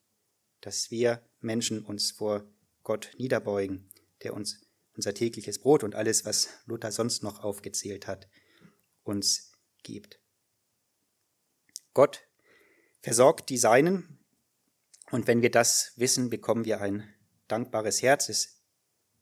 dass 0.60 0.90
wir 0.90 1.22
Menschen 1.40 1.84
uns 1.84 2.10
vor 2.10 2.48
Gott 2.82 3.10
niederbeugen, 3.18 3.90
der 4.22 4.34
uns 4.34 4.60
unser 4.94 5.14
tägliches 5.14 5.58
Brot 5.58 5.84
und 5.84 5.94
alles, 5.94 6.24
was 6.24 6.48
Luther 6.66 6.92
sonst 6.92 7.22
noch 7.22 7.42
aufgezählt 7.42 8.06
hat, 8.06 8.28
uns 9.04 9.52
gibt. 9.82 10.20
Gott 11.94 12.22
versorgt 13.00 13.48
die 13.50 13.58
Seinen 13.58 14.18
und 15.10 15.26
wenn 15.26 15.42
wir 15.42 15.50
das 15.50 15.92
wissen, 15.96 16.30
bekommen 16.30 16.64
wir 16.64 16.80
ein 16.80 17.11
dankbares 17.52 18.02
Herz. 18.02 18.28
Es 18.28 18.62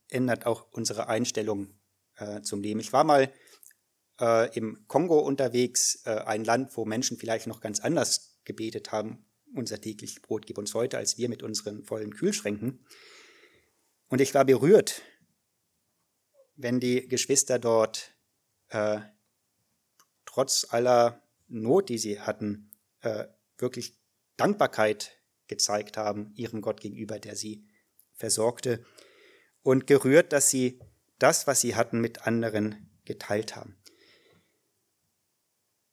ändert 0.08 0.46
auch 0.46 0.66
unsere 0.72 1.08
Einstellung 1.08 1.74
äh, 2.16 2.40
zum 2.42 2.62
Leben. 2.62 2.80
Ich 2.80 2.92
war 2.92 3.04
mal 3.04 3.32
äh, 4.20 4.56
im 4.56 4.86
Kongo 4.86 5.18
unterwegs, 5.18 6.02
äh, 6.06 6.10
ein 6.10 6.44
Land, 6.44 6.76
wo 6.76 6.84
Menschen 6.84 7.18
vielleicht 7.18 7.46
noch 7.46 7.60
ganz 7.60 7.80
anders 7.80 8.38
gebetet 8.44 8.92
haben. 8.92 9.26
Unser 9.54 9.80
tägliches 9.80 10.20
Brot 10.20 10.46
gibt 10.46 10.58
uns 10.58 10.74
heute, 10.74 10.96
als 10.96 11.18
wir 11.18 11.28
mit 11.28 11.42
unseren 11.42 11.82
vollen 11.82 12.14
Kühlschränken. 12.14 12.86
Und 14.08 14.20
ich 14.20 14.32
war 14.32 14.44
berührt, 14.44 15.02
wenn 16.56 16.78
die 16.78 17.08
Geschwister 17.08 17.58
dort 17.58 18.12
äh, 18.68 19.00
trotz 20.24 20.66
aller 20.70 21.22
Not, 21.48 21.88
die 21.88 21.98
sie 21.98 22.20
hatten, 22.20 22.70
äh, 23.00 23.26
wirklich 23.58 23.98
Dankbarkeit 24.36 25.16
gezeigt 25.48 25.96
haben 25.96 26.32
ihrem 26.36 26.60
Gott 26.60 26.80
gegenüber, 26.80 27.18
der 27.18 27.34
sie 27.34 27.66
versorgte 28.20 28.84
und 29.62 29.86
gerührt, 29.86 30.32
dass 30.32 30.50
sie 30.50 30.78
das, 31.18 31.46
was 31.46 31.60
sie 31.60 31.74
hatten, 31.74 32.00
mit 32.00 32.26
anderen 32.26 32.90
geteilt 33.04 33.56
haben. 33.56 33.76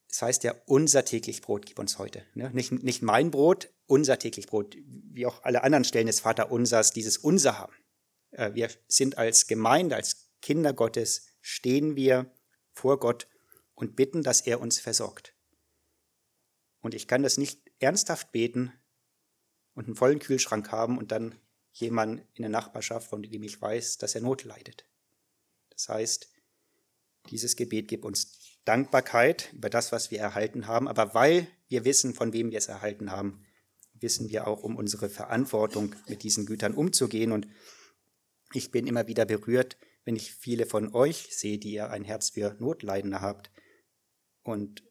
Das 0.07 0.21
heißt 0.21 0.43
ja, 0.43 0.55
unser 0.65 1.03
täglich 1.05 1.41
Brot 1.41 1.65
gib 1.65 1.79
uns 1.79 1.97
heute. 1.97 2.25
Ne? 2.33 2.49
Nicht, 2.53 2.71
nicht 2.71 3.01
mein 3.01 3.31
Brot, 3.31 3.69
unser 3.85 4.19
täglich 4.19 4.47
Brot, 4.47 4.75
wie 4.85 5.25
auch 5.25 5.43
alle 5.43 5.63
anderen 5.63 5.83
Stellen 5.83 6.07
des 6.07 6.21
Vaterunsers 6.21 6.91
dieses 6.91 7.17
Unser 7.17 7.57
haben. 7.57 7.73
Äh, 8.31 8.53
wir 8.53 8.69
sind 8.87 9.17
als 9.17 9.47
Gemeinde, 9.47 9.95
als 9.95 10.31
Kinder 10.41 10.73
Gottes, 10.73 11.27
stehen 11.41 11.95
wir 11.95 12.31
vor 12.73 12.99
Gott 12.99 13.27
und 13.73 13.95
bitten, 13.95 14.23
dass 14.23 14.41
er 14.41 14.61
uns 14.61 14.79
versorgt. 14.79 15.35
Und 16.79 16.93
ich 16.93 17.07
kann 17.07 17.23
das 17.23 17.37
nicht 17.37 17.61
ernsthaft 17.79 18.31
beten 18.31 18.71
und 19.73 19.85
einen 19.85 19.95
vollen 19.95 20.19
Kühlschrank 20.19 20.71
haben 20.71 20.97
und 20.97 21.11
dann 21.11 21.35
jemand 21.79 22.21
in 22.33 22.43
der 22.43 22.49
Nachbarschaft, 22.49 23.07
von 23.07 23.21
dem 23.21 23.43
ich 23.43 23.61
weiß, 23.61 23.97
dass 23.97 24.15
er 24.15 24.21
Not 24.21 24.43
leidet. 24.43 24.85
Das 25.69 25.89
heißt, 25.89 26.29
dieses 27.29 27.55
Gebet 27.55 27.87
gibt 27.87 28.05
uns 28.05 28.57
Dankbarkeit 28.65 29.53
über 29.53 29.69
das, 29.69 29.91
was 29.91 30.11
wir 30.11 30.19
erhalten 30.19 30.67
haben, 30.67 30.87
aber 30.87 31.13
weil 31.13 31.47
wir 31.67 31.85
wissen, 31.85 32.13
von 32.13 32.33
wem 32.33 32.51
wir 32.51 32.57
es 32.57 32.67
erhalten 32.67 33.11
haben, 33.11 33.45
wissen 33.93 34.29
wir 34.29 34.47
auch 34.47 34.63
um 34.63 34.75
unsere 34.75 35.09
Verantwortung, 35.09 35.95
mit 36.07 36.23
diesen 36.23 36.45
Gütern 36.45 36.73
umzugehen. 36.73 37.31
Und 37.31 37.47
Ich 38.53 38.71
bin 38.71 38.87
immer 38.87 39.07
wieder 39.07 39.25
berührt, 39.25 39.77
wenn 40.05 40.15
ich 40.15 40.33
viele 40.33 40.65
von 40.65 40.93
euch 40.93 41.35
sehe, 41.35 41.57
die 41.57 41.73
ihr 41.73 41.89
ein 41.89 42.03
Herz 42.03 42.29
für 42.29 42.55
Notleidende 42.59 43.19
habt 43.19 43.51
und 44.43 44.83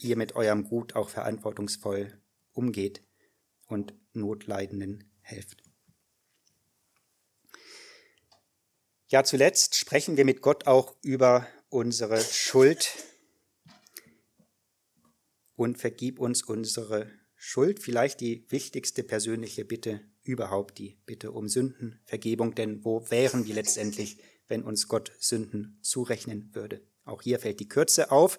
ihr 0.00 0.16
mit 0.16 0.36
eurem 0.36 0.64
Gut 0.64 0.94
auch 0.94 1.08
verantwortungsvoll 1.08 2.20
umgeht 2.52 3.02
und 3.66 3.94
Notleidenden 4.12 5.07
helft. 5.28 5.62
Ja, 9.10 9.24
zuletzt 9.24 9.74
sprechen 9.74 10.16
wir 10.16 10.24
mit 10.24 10.42
Gott 10.42 10.66
auch 10.66 10.94
über 11.02 11.46
unsere 11.70 12.20
Schuld 12.20 12.90
und 15.56 15.78
vergib 15.78 16.18
uns 16.18 16.42
unsere 16.42 17.10
Schuld. 17.34 17.82
Vielleicht 17.82 18.20
die 18.20 18.44
wichtigste 18.50 19.02
persönliche 19.02 19.64
Bitte 19.64 20.00
überhaupt, 20.22 20.78
die 20.78 20.98
Bitte 21.06 21.32
um 21.32 21.48
Sündenvergebung. 21.48 22.54
Denn 22.54 22.84
wo 22.84 23.10
wären 23.10 23.46
wir 23.46 23.54
letztendlich, 23.54 24.18
wenn 24.46 24.62
uns 24.62 24.88
Gott 24.88 25.12
Sünden 25.18 25.78
zurechnen 25.82 26.54
würde? 26.54 26.82
Auch 27.04 27.22
hier 27.22 27.38
fällt 27.38 27.60
die 27.60 27.68
Kürze 27.68 28.10
auf. 28.10 28.38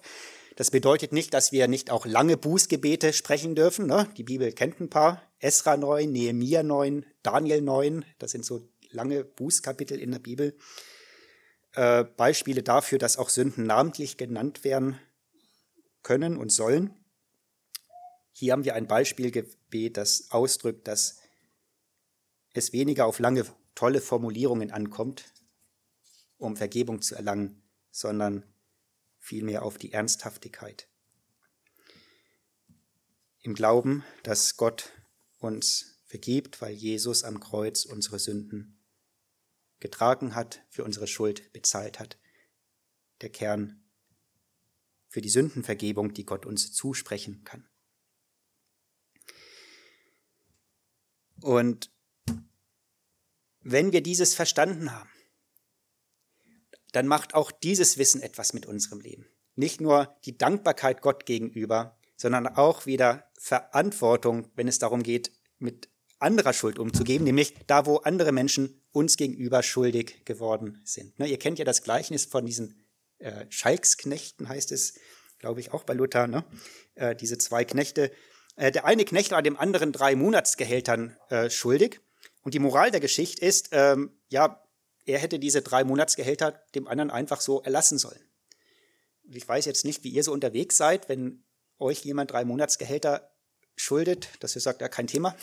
Das 0.54 0.70
bedeutet 0.70 1.12
nicht, 1.12 1.34
dass 1.34 1.50
wir 1.50 1.66
nicht 1.66 1.90
auch 1.90 2.06
lange 2.06 2.36
Bußgebete 2.36 3.12
sprechen 3.12 3.54
dürfen. 3.56 3.86
Ne? 3.86 4.08
Die 4.16 4.24
Bibel 4.24 4.52
kennt 4.52 4.80
ein 4.80 4.90
paar. 4.90 5.29
Esra 5.40 5.76
9, 5.76 6.12
Nehemiah 6.12 6.62
9, 6.62 7.06
Daniel 7.22 7.62
9. 7.62 8.04
Das 8.18 8.30
sind 8.30 8.44
so 8.44 8.68
lange 8.90 9.24
Bußkapitel 9.24 9.98
in 9.98 10.12
der 10.12 10.18
Bibel. 10.18 10.56
Äh, 11.72 12.04
Beispiele 12.04 12.62
dafür, 12.62 12.98
dass 12.98 13.16
auch 13.16 13.30
Sünden 13.30 13.64
namentlich 13.64 14.18
genannt 14.18 14.64
werden 14.64 15.00
können 16.02 16.36
und 16.36 16.50
sollen. 16.50 16.94
Hier 18.32 18.52
haben 18.52 18.64
wir 18.64 18.74
ein 18.74 18.86
Beispielgebet, 18.86 19.96
das 19.96 20.30
ausdrückt, 20.30 20.86
dass 20.86 21.18
es 22.52 22.72
weniger 22.72 23.06
auf 23.06 23.18
lange, 23.18 23.46
tolle 23.74 24.00
Formulierungen 24.00 24.70
ankommt, 24.70 25.24
um 26.36 26.56
Vergebung 26.56 27.00
zu 27.00 27.14
erlangen, 27.14 27.62
sondern 27.90 28.44
vielmehr 29.18 29.62
auf 29.62 29.78
die 29.78 29.92
Ernsthaftigkeit. 29.92 30.86
Im 33.42 33.54
Glauben, 33.54 34.04
dass 34.22 34.56
Gott 34.56 34.90
uns 35.40 35.98
vergibt, 36.04 36.60
weil 36.60 36.74
Jesus 36.74 37.24
am 37.24 37.40
Kreuz 37.40 37.84
unsere 37.84 38.18
Sünden 38.18 38.78
getragen 39.80 40.34
hat, 40.34 40.62
für 40.68 40.84
unsere 40.84 41.06
Schuld 41.06 41.52
bezahlt 41.52 41.98
hat. 41.98 42.18
Der 43.20 43.30
Kern 43.30 43.82
für 45.08 45.20
die 45.20 45.28
Sündenvergebung, 45.28 46.14
die 46.14 46.24
Gott 46.24 46.46
uns 46.46 46.72
zusprechen 46.72 47.42
kann. 47.44 47.68
Und 51.40 51.90
wenn 53.60 53.92
wir 53.92 54.02
dieses 54.02 54.34
verstanden 54.34 54.92
haben, 54.92 55.10
dann 56.92 57.06
macht 57.06 57.34
auch 57.34 57.50
dieses 57.50 57.98
Wissen 57.98 58.22
etwas 58.22 58.52
mit 58.52 58.66
unserem 58.66 59.00
Leben. 59.00 59.26
Nicht 59.54 59.80
nur 59.80 60.16
die 60.24 60.36
Dankbarkeit 60.36 61.02
Gott 61.02 61.26
gegenüber, 61.26 61.98
sondern 62.20 62.46
auch 62.46 62.84
wieder 62.84 63.30
Verantwortung, 63.38 64.50
wenn 64.54 64.68
es 64.68 64.78
darum 64.78 65.02
geht, 65.02 65.32
mit 65.58 65.88
anderer 66.18 66.52
Schuld 66.52 66.78
umzugeben, 66.78 67.24
nämlich 67.24 67.54
da, 67.66 67.86
wo 67.86 67.96
andere 67.96 68.30
Menschen 68.30 68.82
uns 68.92 69.16
gegenüber 69.16 69.62
schuldig 69.62 70.26
geworden 70.26 70.82
sind. 70.84 71.18
Ne, 71.18 71.26
ihr 71.28 71.38
kennt 71.38 71.58
ja 71.58 71.64
das 71.64 71.82
Gleichnis 71.82 72.26
von 72.26 72.44
diesen 72.44 72.84
äh, 73.20 73.46
Schalksknechten, 73.48 74.50
heißt 74.50 74.70
es, 74.70 74.98
glaube 75.38 75.60
ich, 75.60 75.72
auch 75.72 75.84
bei 75.84 75.94
Luther, 75.94 76.26
ne? 76.26 76.44
äh, 76.94 77.16
diese 77.16 77.38
zwei 77.38 77.64
Knechte. 77.64 78.12
Äh, 78.56 78.70
der 78.70 78.84
eine 78.84 79.06
Knecht 79.06 79.30
war 79.30 79.40
dem 79.40 79.56
anderen 79.56 79.90
drei 79.90 80.14
Monatsgehältern 80.14 81.16
äh, 81.30 81.48
schuldig. 81.48 82.02
Und 82.42 82.52
die 82.52 82.58
Moral 82.58 82.90
der 82.90 83.00
Geschichte 83.00 83.42
ist, 83.42 83.70
ähm, 83.72 84.10
ja, 84.28 84.62
er 85.06 85.18
hätte 85.18 85.38
diese 85.38 85.62
drei 85.62 85.84
Monatsgehälter 85.84 86.62
dem 86.74 86.86
anderen 86.86 87.10
einfach 87.10 87.40
so 87.40 87.62
erlassen 87.62 87.96
sollen. 87.96 88.20
Ich 89.32 89.48
weiß 89.48 89.64
jetzt 89.64 89.86
nicht, 89.86 90.04
wie 90.04 90.10
ihr 90.10 90.22
so 90.22 90.32
unterwegs 90.32 90.76
seid, 90.76 91.08
wenn 91.08 91.44
euch 91.80 92.04
jemand 92.04 92.30
drei 92.30 92.44
Monatsgehälter 92.44 93.30
schuldet, 93.76 94.28
dass 94.40 94.54
ihr 94.54 94.60
sagt, 94.60 94.80
ja, 94.80 94.88
kein 94.88 95.06
Thema, 95.06 95.36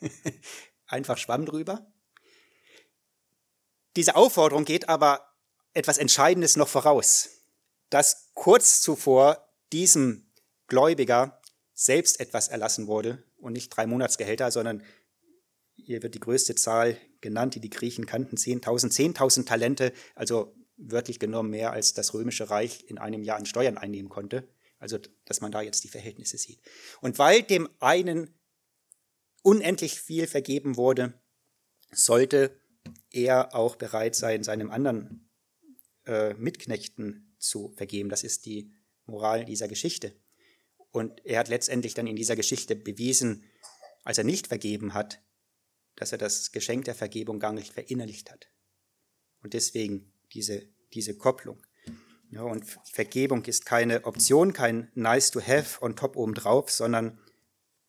einfach 0.86 1.18
Schwamm 1.18 1.46
drüber. 1.46 1.90
Diese 3.96 4.16
Aufforderung 4.16 4.64
geht 4.64 4.88
aber 4.88 5.32
etwas 5.72 5.98
Entscheidendes 5.98 6.56
noch 6.56 6.68
voraus, 6.68 7.30
dass 7.90 8.30
kurz 8.34 8.80
zuvor 8.80 9.48
diesem 9.72 10.32
Gläubiger 10.66 11.40
selbst 11.72 12.20
etwas 12.20 12.48
erlassen 12.48 12.86
wurde 12.86 13.22
und 13.36 13.52
nicht 13.52 13.70
drei 13.70 13.86
Monatsgehälter, 13.86 14.50
sondern 14.50 14.82
hier 15.76 16.02
wird 16.02 16.14
die 16.14 16.20
größte 16.20 16.54
Zahl 16.54 16.96
genannt, 17.20 17.54
die 17.54 17.60
die 17.60 17.70
Griechen 17.70 18.06
kannten, 18.06 18.36
10.000, 18.36 19.14
10.000 19.14 19.46
Talente, 19.46 19.92
also 20.14 20.54
wörtlich 20.76 21.18
genommen 21.18 21.50
mehr 21.50 21.72
als 21.72 21.94
das 21.94 22.14
römische 22.14 22.50
Reich 22.50 22.84
in 22.88 22.98
einem 22.98 23.22
Jahr 23.22 23.36
an 23.36 23.46
Steuern 23.46 23.78
einnehmen 23.78 24.08
konnte. 24.08 24.48
Also, 24.78 24.98
dass 25.24 25.40
man 25.40 25.52
da 25.52 25.62
jetzt 25.62 25.84
die 25.84 25.88
Verhältnisse 25.88 26.38
sieht. 26.38 26.60
Und 27.00 27.18
weil 27.18 27.42
dem 27.42 27.68
einen 27.80 28.34
unendlich 29.42 30.00
viel 30.00 30.26
vergeben 30.26 30.76
wurde, 30.76 31.14
sollte 31.92 32.60
er 33.10 33.54
auch 33.54 33.76
bereit 33.76 34.14
sein, 34.14 34.42
seinem 34.42 34.70
anderen 34.70 35.30
äh, 36.04 36.34
Mitknechten 36.34 37.34
zu 37.38 37.70
vergeben. 37.70 38.08
Das 38.08 38.22
ist 38.22 38.46
die 38.46 38.72
Moral 39.06 39.44
dieser 39.44 39.68
Geschichte. 39.68 40.14
Und 40.90 41.24
er 41.24 41.40
hat 41.40 41.48
letztendlich 41.48 41.94
dann 41.94 42.06
in 42.06 42.16
dieser 42.16 42.36
Geschichte 42.36 42.76
bewiesen, 42.76 43.44
als 44.04 44.18
er 44.18 44.24
nicht 44.24 44.46
vergeben 44.46 44.94
hat, 44.94 45.20
dass 45.94 46.12
er 46.12 46.18
das 46.18 46.52
Geschenk 46.52 46.84
der 46.84 46.94
Vergebung 46.94 47.40
gar 47.40 47.52
nicht 47.52 47.72
verinnerlicht 47.72 48.30
hat. 48.30 48.48
Und 49.42 49.54
deswegen 49.54 50.12
diese, 50.32 50.66
diese 50.92 51.16
Kopplung. 51.16 51.65
Ja, 52.36 52.42
und 52.42 52.66
Vergebung 52.84 53.46
ist 53.46 53.64
keine 53.64 54.04
Option, 54.04 54.52
kein 54.52 54.90
nice 54.94 55.30
to 55.30 55.40
have 55.40 55.82
on 55.82 55.96
top 55.96 56.16
obendrauf, 56.16 56.70
sondern 56.70 57.18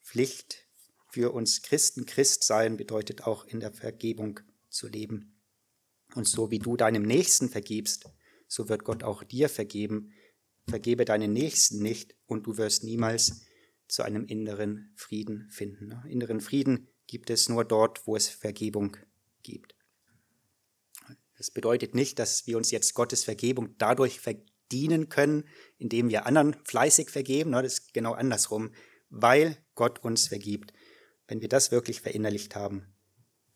Pflicht 0.02 0.66
für 1.10 1.34
uns 1.34 1.64
Christen. 1.64 2.06
Christ 2.06 2.46
sein 2.46 2.78
bedeutet 2.78 3.28
auch 3.28 3.44
in 3.44 3.60
der 3.60 3.74
Vergebung 3.74 4.40
zu 4.70 4.88
leben. 4.88 5.38
Und 6.16 6.30
so 6.30 6.50
wie 6.50 6.60
du 6.60 6.78
deinem 6.78 7.04
Nächsten 7.04 7.50
vergibst, 7.50 8.10
so 8.48 8.70
wird 8.70 8.86
Gott 8.86 9.04
auch 9.04 9.22
dir 9.24 9.50
vergeben. 9.50 10.14
Vergebe 10.70 11.04
deinen 11.04 11.34
Nächsten 11.34 11.84
nicht 11.84 12.16
und 12.26 12.48
du 12.48 12.56
wirst 12.56 12.86
niemals 12.86 13.42
zu 13.90 14.04
einem 14.04 14.26
inneren 14.28 14.94
Frieden 14.96 15.50
finden. 15.50 15.92
Inneren 16.08 16.40
Frieden 16.40 16.88
gibt 17.06 17.30
es 17.30 17.50
nur 17.50 17.66
dort, 17.66 18.08
wo 18.08 18.16
es 18.16 18.30
Vergebung 18.30 18.96
gibt. 19.44 19.76
Das 21.38 21.52
bedeutet 21.52 21.93
nicht, 21.93 22.17
dass 22.19 22.47
wir 22.47 22.58
uns 22.58 22.71
jetzt 22.71 22.95
Gottes 22.95 23.23
Vergebung 23.23 23.76
dadurch 23.78 24.19
verdienen 24.19 25.08
können, 25.08 25.47
indem 25.78 26.10
wir 26.10 26.26
anderen 26.26 26.56
fleißig 26.65 27.12
vergeben. 27.12 27.52
Das 27.52 27.80
ist 27.80 27.93
genau 27.93 28.13
andersrum, 28.13 28.71
weil 29.10 29.58
Gott 29.76 30.00
uns 30.04 30.28
vergibt. 30.28 30.73
Wenn 31.28 31.41
wir 31.41 31.50
das 31.50 31.71
wirklich 31.71 32.02
verinnerlicht 32.02 32.56
haben, 32.56 32.93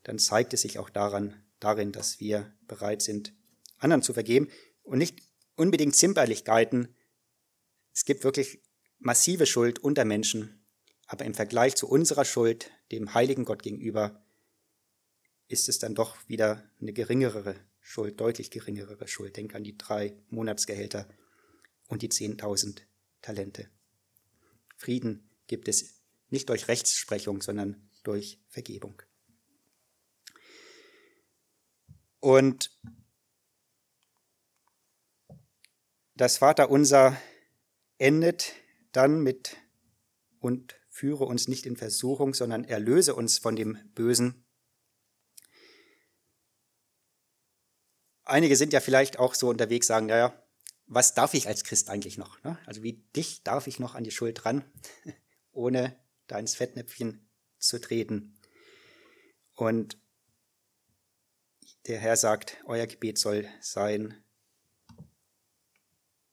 dann 0.03 0.19
zeigt 0.19 0.53
es 0.53 0.61
sich 0.61 0.77
auch 0.77 0.89
daran, 0.89 1.43
darin, 1.59 1.91
dass 1.91 2.19
wir 2.19 2.53
bereit 2.67 3.01
sind, 3.01 3.33
anderen 3.77 4.03
zu 4.03 4.13
vergeben 4.13 4.49
und 4.83 4.99
nicht 4.99 5.19
unbedingt 5.55 5.95
Zimperlichkeiten. 5.95 6.95
Es 7.93 8.05
gibt 8.05 8.23
wirklich 8.23 8.61
massive 8.99 9.45
Schuld 9.45 9.79
unter 9.79 10.05
Menschen, 10.05 10.65
aber 11.07 11.25
im 11.25 11.33
Vergleich 11.33 11.75
zu 11.75 11.87
unserer 11.87 12.25
Schuld, 12.25 12.71
dem 12.91 13.13
heiligen 13.13 13.45
Gott 13.45 13.63
gegenüber, 13.63 14.23
ist 15.47 15.67
es 15.67 15.79
dann 15.79 15.95
doch 15.95 16.15
wieder 16.27 16.63
eine 16.79 16.93
geringere 16.93 17.55
Schuld, 17.81 18.19
deutlich 18.19 18.51
geringere 18.51 19.07
Schuld. 19.07 19.35
Denk 19.35 19.55
an 19.55 19.63
die 19.63 19.77
drei 19.77 20.15
Monatsgehälter 20.29 21.07
und 21.87 22.01
die 22.01 22.09
10.000 22.09 22.81
Talente. 23.21 23.69
Frieden 24.77 25.29
gibt 25.47 25.67
es 25.67 26.01
nicht 26.29 26.49
durch 26.49 26.67
Rechtsprechung, 26.67 27.41
sondern 27.41 27.89
durch 28.03 28.39
Vergebung. 28.47 29.01
Und 32.19 32.71
das 36.15 36.37
Vaterunser 36.37 37.19
endet 37.97 38.53
dann 38.91 39.21
mit 39.21 39.57
und 40.39 40.75
führe 40.89 41.25
uns 41.25 41.47
nicht 41.47 41.65
in 41.65 41.75
Versuchung, 41.75 42.33
sondern 42.33 42.63
erlöse 42.63 43.15
uns 43.15 43.39
von 43.39 43.55
dem 43.55 43.77
Bösen. 43.95 44.45
Einige 48.23 48.55
sind 48.55 48.73
ja 48.73 48.79
vielleicht 48.79 49.19
auch 49.19 49.33
so 49.33 49.49
unterwegs, 49.49 49.87
sagen, 49.87 50.05
naja, 50.07 50.33
was 50.87 51.13
darf 51.13 51.33
ich 51.33 51.47
als 51.47 51.63
Christ 51.63 51.89
eigentlich 51.89 52.17
noch? 52.17 52.43
Ne? 52.43 52.57
Also 52.65 52.83
wie 52.83 53.03
dich 53.15 53.43
darf 53.43 53.67
ich 53.67 53.79
noch 53.79 53.95
an 53.95 54.03
die 54.03 54.11
Schuld 54.11 54.45
ran, 54.45 54.63
ohne 55.51 55.97
da 56.27 56.37
ins 56.37 56.55
Fettnäpfchen 56.55 57.27
zu 57.57 57.79
treten. 57.79 58.37
Und 59.55 59.97
der 61.87 61.99
Herr 61.99 62.15
sagt, 62.15 62.57
euer 62.65 62.87
Gebet 62.87 63.17
soll 63.17 63.47
sein, 63.59 64.23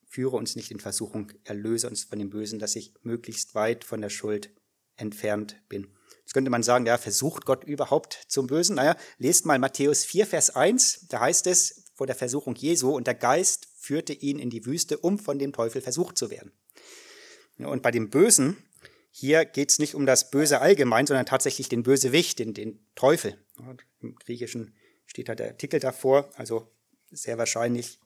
führe 0.09 0.37
uns 0.37 0.57
nicht 0.57 0.71
in 0.71 0.81
Versuchung, 0.81 1.33
erlöse 1.45 1.89
uns 1.89 2.05
von 2.05 2.19
dem 2.19 2.31
Bösen, 2.31 2.59
dass 2.59 2.77
ich 2.77 2.95
möglichst 3.03 3.55
weit 3.55 3.85
von 3.85 4.01
der 4.01 4.11
Schuld 4.11 4.51
entfernt 4.97 5.63
bin. 5.69 5.87
Jetzt 6.29 6.35
könnte 6.35 6.51
man 6.51 6.63
sagen, 6.63 6.85
ja, 6.85 6.99
versucht 6.99 7.47
Gott 7.47 7.65
überhaupt 7.65 8.27
zum 8.29 8.49
Bösen? 8.49 8.77
Naja, 8.77 8.99
lest 9.17 9.47
mal 9.47 9.59
Matthäus 9.59 10.05
4, 10.05 10.27
Vers 10.27 10.51
1, 10.51 11.07
da 11.09 11.21
heißt 11.21 11.47
es 11.47 11.85
vor 11.95 12.07
der 12.07 12.17
Versuchung 12.17 12.55
Jesu, 12.55 12.91
und 12.91 13.07
der 13.07 13.15
Geist 13.15 13.67
führte 13.79 14.13
ihn 14.13 14.39
in 14.39 14.51
die 14.51 14.67
Wüste, 14.67 14.99
um 14.99 15.19
von 15.19 15.39
dem 15.39 15.55
Teufel 15.55 15.81
versucht 15.81 16.19
zu 16.19 16.31
werden. 16.31 16.53
Und 17.57 17.83
bei 17.83 17.91
dem 17.91 18.11
Bösen, 18.11 18.59
hier 19.11 19.47
geht 19.47 19.71
es 19.71 19.79
nicht 19.79 19.95
um 19.95 20.05
das 20.05 20.31
Böse 20.31 20.61
allgemein, 20.61 21.07
sondern 21.07 21.25
tatsächlich 21.25 21.71
den 21.71 21.83
Bösewicht, 21.83 22.41
den, 22.41 22.53
den 22.53 22.79
Teufel. 22.95 23.43
Im 24.03 24.15
Griechischen 24.17 24.75
steht 25.07 25.31
da 25.31 25.35
der 25.35 25.49
Artikel 25.49 25.81
davor, 25.81 26.29
also 26.35 26.71
sehr 27.11 27.39
wahrscheinlich 27.39 28.01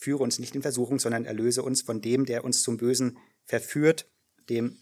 führe 0.00 0.22
uns 0.22 0.38
nicht 0.38 0.54
in 0.54 0.62
Versuchung, 0.62 0.98
sondern 0.98 1.26
erlöse 1.26 1.62
uns 1.62 1.82
von 1.82 2.00
dem, 2.00 2.24
der 2.24 2.42
uns 2.42 2.62
zum 2.62 2.78
Bösen 2.78 3.18
verführt, 3.44 4.10
dem 4.48 4.78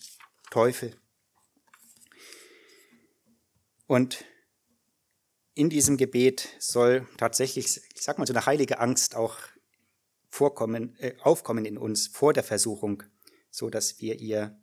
Teufel. 0.52 0.94
Und 3.90 4.24
in 5.54 5.68
diesem 5.68 5.96
Gebet 5.96 6.48
soll 6.60 7.08
tatsächlich, 7.16 7.80
ich 7.92 8.02
sag 8.02 8.18
mal, 8.18 8.26
so 8.28 8.32
eine 8.32 8.46
heilige 8.46 8.78
Angst 8.78 9.16
auch 9.16 9.36
vorkommen, 10.28 10.94
äh, 11.00 11.16
aufkommen 11.18 11.64
in 11.64 11.76
uns 11.76 12.06
vor 12.06 12.32
der 12.32 12.44
Versuchung, 12.44 13.02
so 13.50 13.68
dass 13.68 14.00
wir 14.00 14.20
ihr 14.20 14.56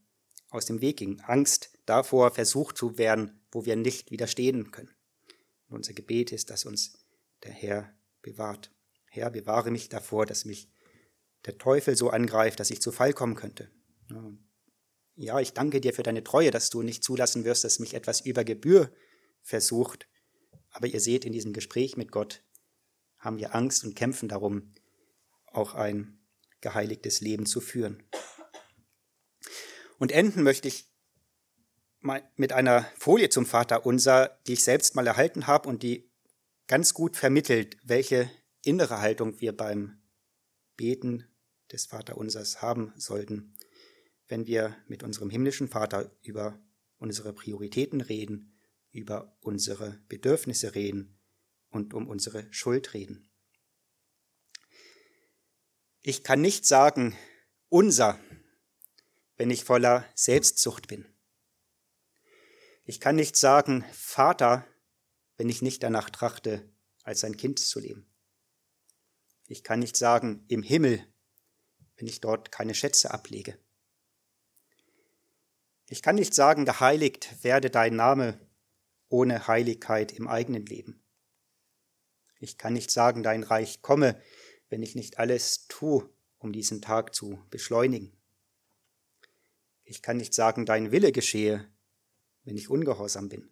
aus 0.50 0.64
dem 0.64 0.80
Weg 0.80 1.00
gingen. 1.00 1.20
Angst 1.20 1.78
davor, 1.86 2.32
versucht 2.32 2.78
zu 2.78 2.98
werden, 2.98 3.42
wo 3.52 3.66
wir 3.66 3.76
nicht 3.76 4.12
widerstehen 4.12 4.72
können. 4.72 4.96
Und 5.68 5.76
unser 5.76 5.92
Gebet 5.92 6.32
ist, 6.32 6.50
dass 6.50 6.64
uns 6.64 6.98
der 7.44 7.52
Herr 7.52 7.94
bewahrt. 8.22 8.74
Herr, 9.08 9.30
bewahre 9.30 9.72
mich 9.72 9.90
davor, 9.90 10.26
dass 10.26 10.46
mich 10.46 10.72
der 11.46 11.58
Teufel 11.58 11.98
so 11.98 12.12
angreift, 12.12 12.62
dass 12.62 12.72
ich 12.72 12.82
zu 12.82 12.94
Fall 12.94 13.12
kommen 13.12 13.36
könnte. 13.36 13.70
Ja, 15.16 15.42
ich 15.42 15.52
danke 15.52 15.82
dir 15.82 15.94
für 15.94 16.04
deine 16.04 16.24
Treue, 16.24 16.52
dass 16.52 16.70
du 16.70 16.82
nicht 16.82 17.04
zulassen 17.04 17.44
wirst, 17.44 17.66
dass 17.66 17.80
mich 17.80 17.94
etwas 17.94 18.22
über 18.22 18.46
Gebühr 18.46 18.90
versucht. 19.48 20.08
Aber 20.70 20.88
ihr 20.88 21.00
seht, 21.00 21.26
in 21.26 21.32
diesem 21.32 21.54
Gespräch 21.54 21.98
mit 21.98 22.12
Gott 22.12 22.44
haben 23.18 23.40
wir 23.40 23.56
Angst 23.56 23.84
und 23.84 23.96
kämpfen 23.96 24.30
darum, 24.30 24.74
auch 25.46 25.74
ein 25.74 26.20
geheiligtes 26.62 27.22
Leben 27.22 27.46
zu 27.46 27.62
führen. 27.62 28.04
Und 29.98 30.12
enden 30.12 30.44
möchte 30.44 30.68
ich 30.68 30.86
mit 32.36 32.54
einer 32.54 32.84
Folie 32.98 33.30
zum 33.30 33.46
Vater 33.46 33.86
unser, 33.86 34.40
die 34.46 34.54
ich 34.54 34.64
selbst 34.64 34.96
mal 34.96 35.08
erhalten 35.08 35.48
habe 35.48 35.68
und 35.68 35.82
die 35.82 36.12
ganz 36.68 36.94
gut 36.94 37.18
vermittelt, 37.18 37.78
welche 37.84 38.30
innere 38.64 39.00
Haltung 39.00 39.40
wir 39.42 39.56
beim 39.56 40.02
Beten 40.76 41.26
des 41.72 41.86
Vaterunsers 41.86 42.62
haben 42.62 42.94
sollten, 42.98 43.56
wenn 44.28 44.46
wir 44.46 44.76
mit 44.88 45.04
unserem 45.04 45.30
himmlischen 45.30 45.70
Vater 45.70 46.12
über 46.22 46.60
unsere 46.98 47.34
Prioritäten 47.34 48.02
reden 48.02 48.57
über 48.98 49.38
unsere 49.42 50.02
Bedürfnisse 50.10 50.74
reden 50.74 51.20
und 51.70 51.94
um 51.94 52.08
unsere 52.08 52.52
Schuld 52.52 52.96
reden. 52.96 53.30
Ich 56.02 56.24
kann 56.24 56.42
nicht 56.42 56.66
sagen, 56.66 57.16
unser, 57.70 58.20
wenn 59.36 59.52
ich 59.52 59.64
voller 59.64 60.04
Selbstsucht 60.16 60.88
bin. 60.88 61.06
Ich 62.86 63.00
kann 63.00 63.16
nicht 63.16 63.36
sagen, 63.36 63.86
Vater, 63.94 64.66
wenn 65.38 65.50
ich 65.50 65.62
nicht 65.62 65.84
danach 65.84 66.10
trachte, 66.10 66.68
als 67.04 67.24
ein 67.24 67.38
Kind 67.38 67.60
zu 67.60 67.80
leben. 67.80 68.10
Ich 69.46 69.64
kann 69.64 69.80
nicht 69.80 69.96
sagen, 69.96 70.44
im 70.48 70.64
Himmel, 70.64 71.06
wenn 71.98 72.08
ich 72.08 72.20
dort 72.20 72.52
keine 72.52 72.74
Schätze 72.74 73.12
ablege. 73.12 73.60
Ich 75.88 76.02
kann 76.02 76.16
nicht 76.16 76.34
sagen, 76.34 76.66
geheiligt 76.66 77.44
werde 77.44 77.70
dein 77.70 77.96
Name, 77.96 78.47
ohne 79.10 79.48
Heiligkeit 79.48 80.12
im 80.12 80.28
eigenen 80.28 80.66
Leben. 80.66 81.04
Ich 82.40 82.58
kann 82.58 82.74
nicht 82.74 82.92
sagen, 82.92 83.24
dein 83.24 83.44
Reich 83.44 83.82
komme, 83.82 84.22
wenn 84.70 84.84
ich 84.84 84.96
nicht 84.96 85.18
alles 85.18 85.68
tue, 85.68 86.10
um 86.38 86.52
diesen 86.54 86.82
Tag 86.82 87.16
zu 87.16 87.40
beschleunigen. 87.50 88.16
Ich 89.84 90.02
kann 90.02 90.18
nicht 90.18 90.34
sagen, 90.34 90.66
dein 90.66 90.92
Wille 90.92 91.12
geschehe, 91.12 91.68
wenn 92.44 92.58
ich 92.58 92.70
ungehorsam 92.70 93.30
bin. 93.30 93.50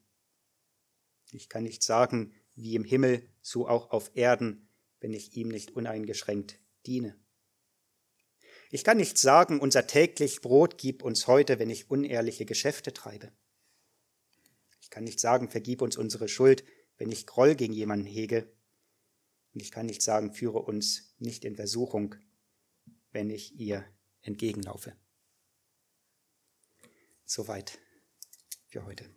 Ich 1.31 1.49
kann 1.49 1.63
nicht 1.63 1.83
sagen, 1.83 2.33
wie 2.55 2.75
im 2.75 2.83
Himmel, 2.83 3.27
so 3.41 3.67
auch 3.67 3.91
auf 3.91 4.11
Erden, 4.15 4.69
wenn 4.99 5.13
ich 5.13 5.35
ihm 5.35 5.49
nicht 5.49 5.71
uneingeschränkt 5.71 6.59
diene. 6.85 7.19
Ich 8.69 8.83
kann 8.83 8.97
nicht 8.97 9.17
sagen, 9.17 9.59
unser 9.59 9.87
täglich 9.87 10.41
Brot 10.41 10.77
gib 10.77 11.03
uns 11.03 11.27
heute, 11.27 11.59
wenn 11.59 11.69
ich 11.69 11.89
unehrliche 11.89 12.45
Geschäfte 12.45 12.93
treibe. 12.93 13.31
Ich 14.95 14.97
kann 14.97 15.03
nicht 15.03 15.19
sagen, 15.19 15.49
vergib 15.49 15.81
uns 15.81 15.97
unsere 15.97 16.29
Schuld, 16.29 16.63
wenn 16.95 17.12
ich 17.12 17.27
Groll 17.27 17.55
gegen 17.55 17.73
jemanden 17.73 18.05
hege. 18.05 18.49
Und 19.53 19.62
ich 19.62 19.69
kann 19.69 19.88
nicht 19.88 20.01
sagen, 20.01 20.31
führe 20.31 20.60
uns 20.60 21.13
nicht 21.19 21.43
in 21.43 21.58
Versuchung, 21.58 22.15
wenn 23.12 23.29
ich 23.29 23.60
ihr 23.60 23.84
entgegenlaufe. 24.21 24.95
Soweit 27.25 27.77
für 28.69 28.86
heute. 28.86 29.13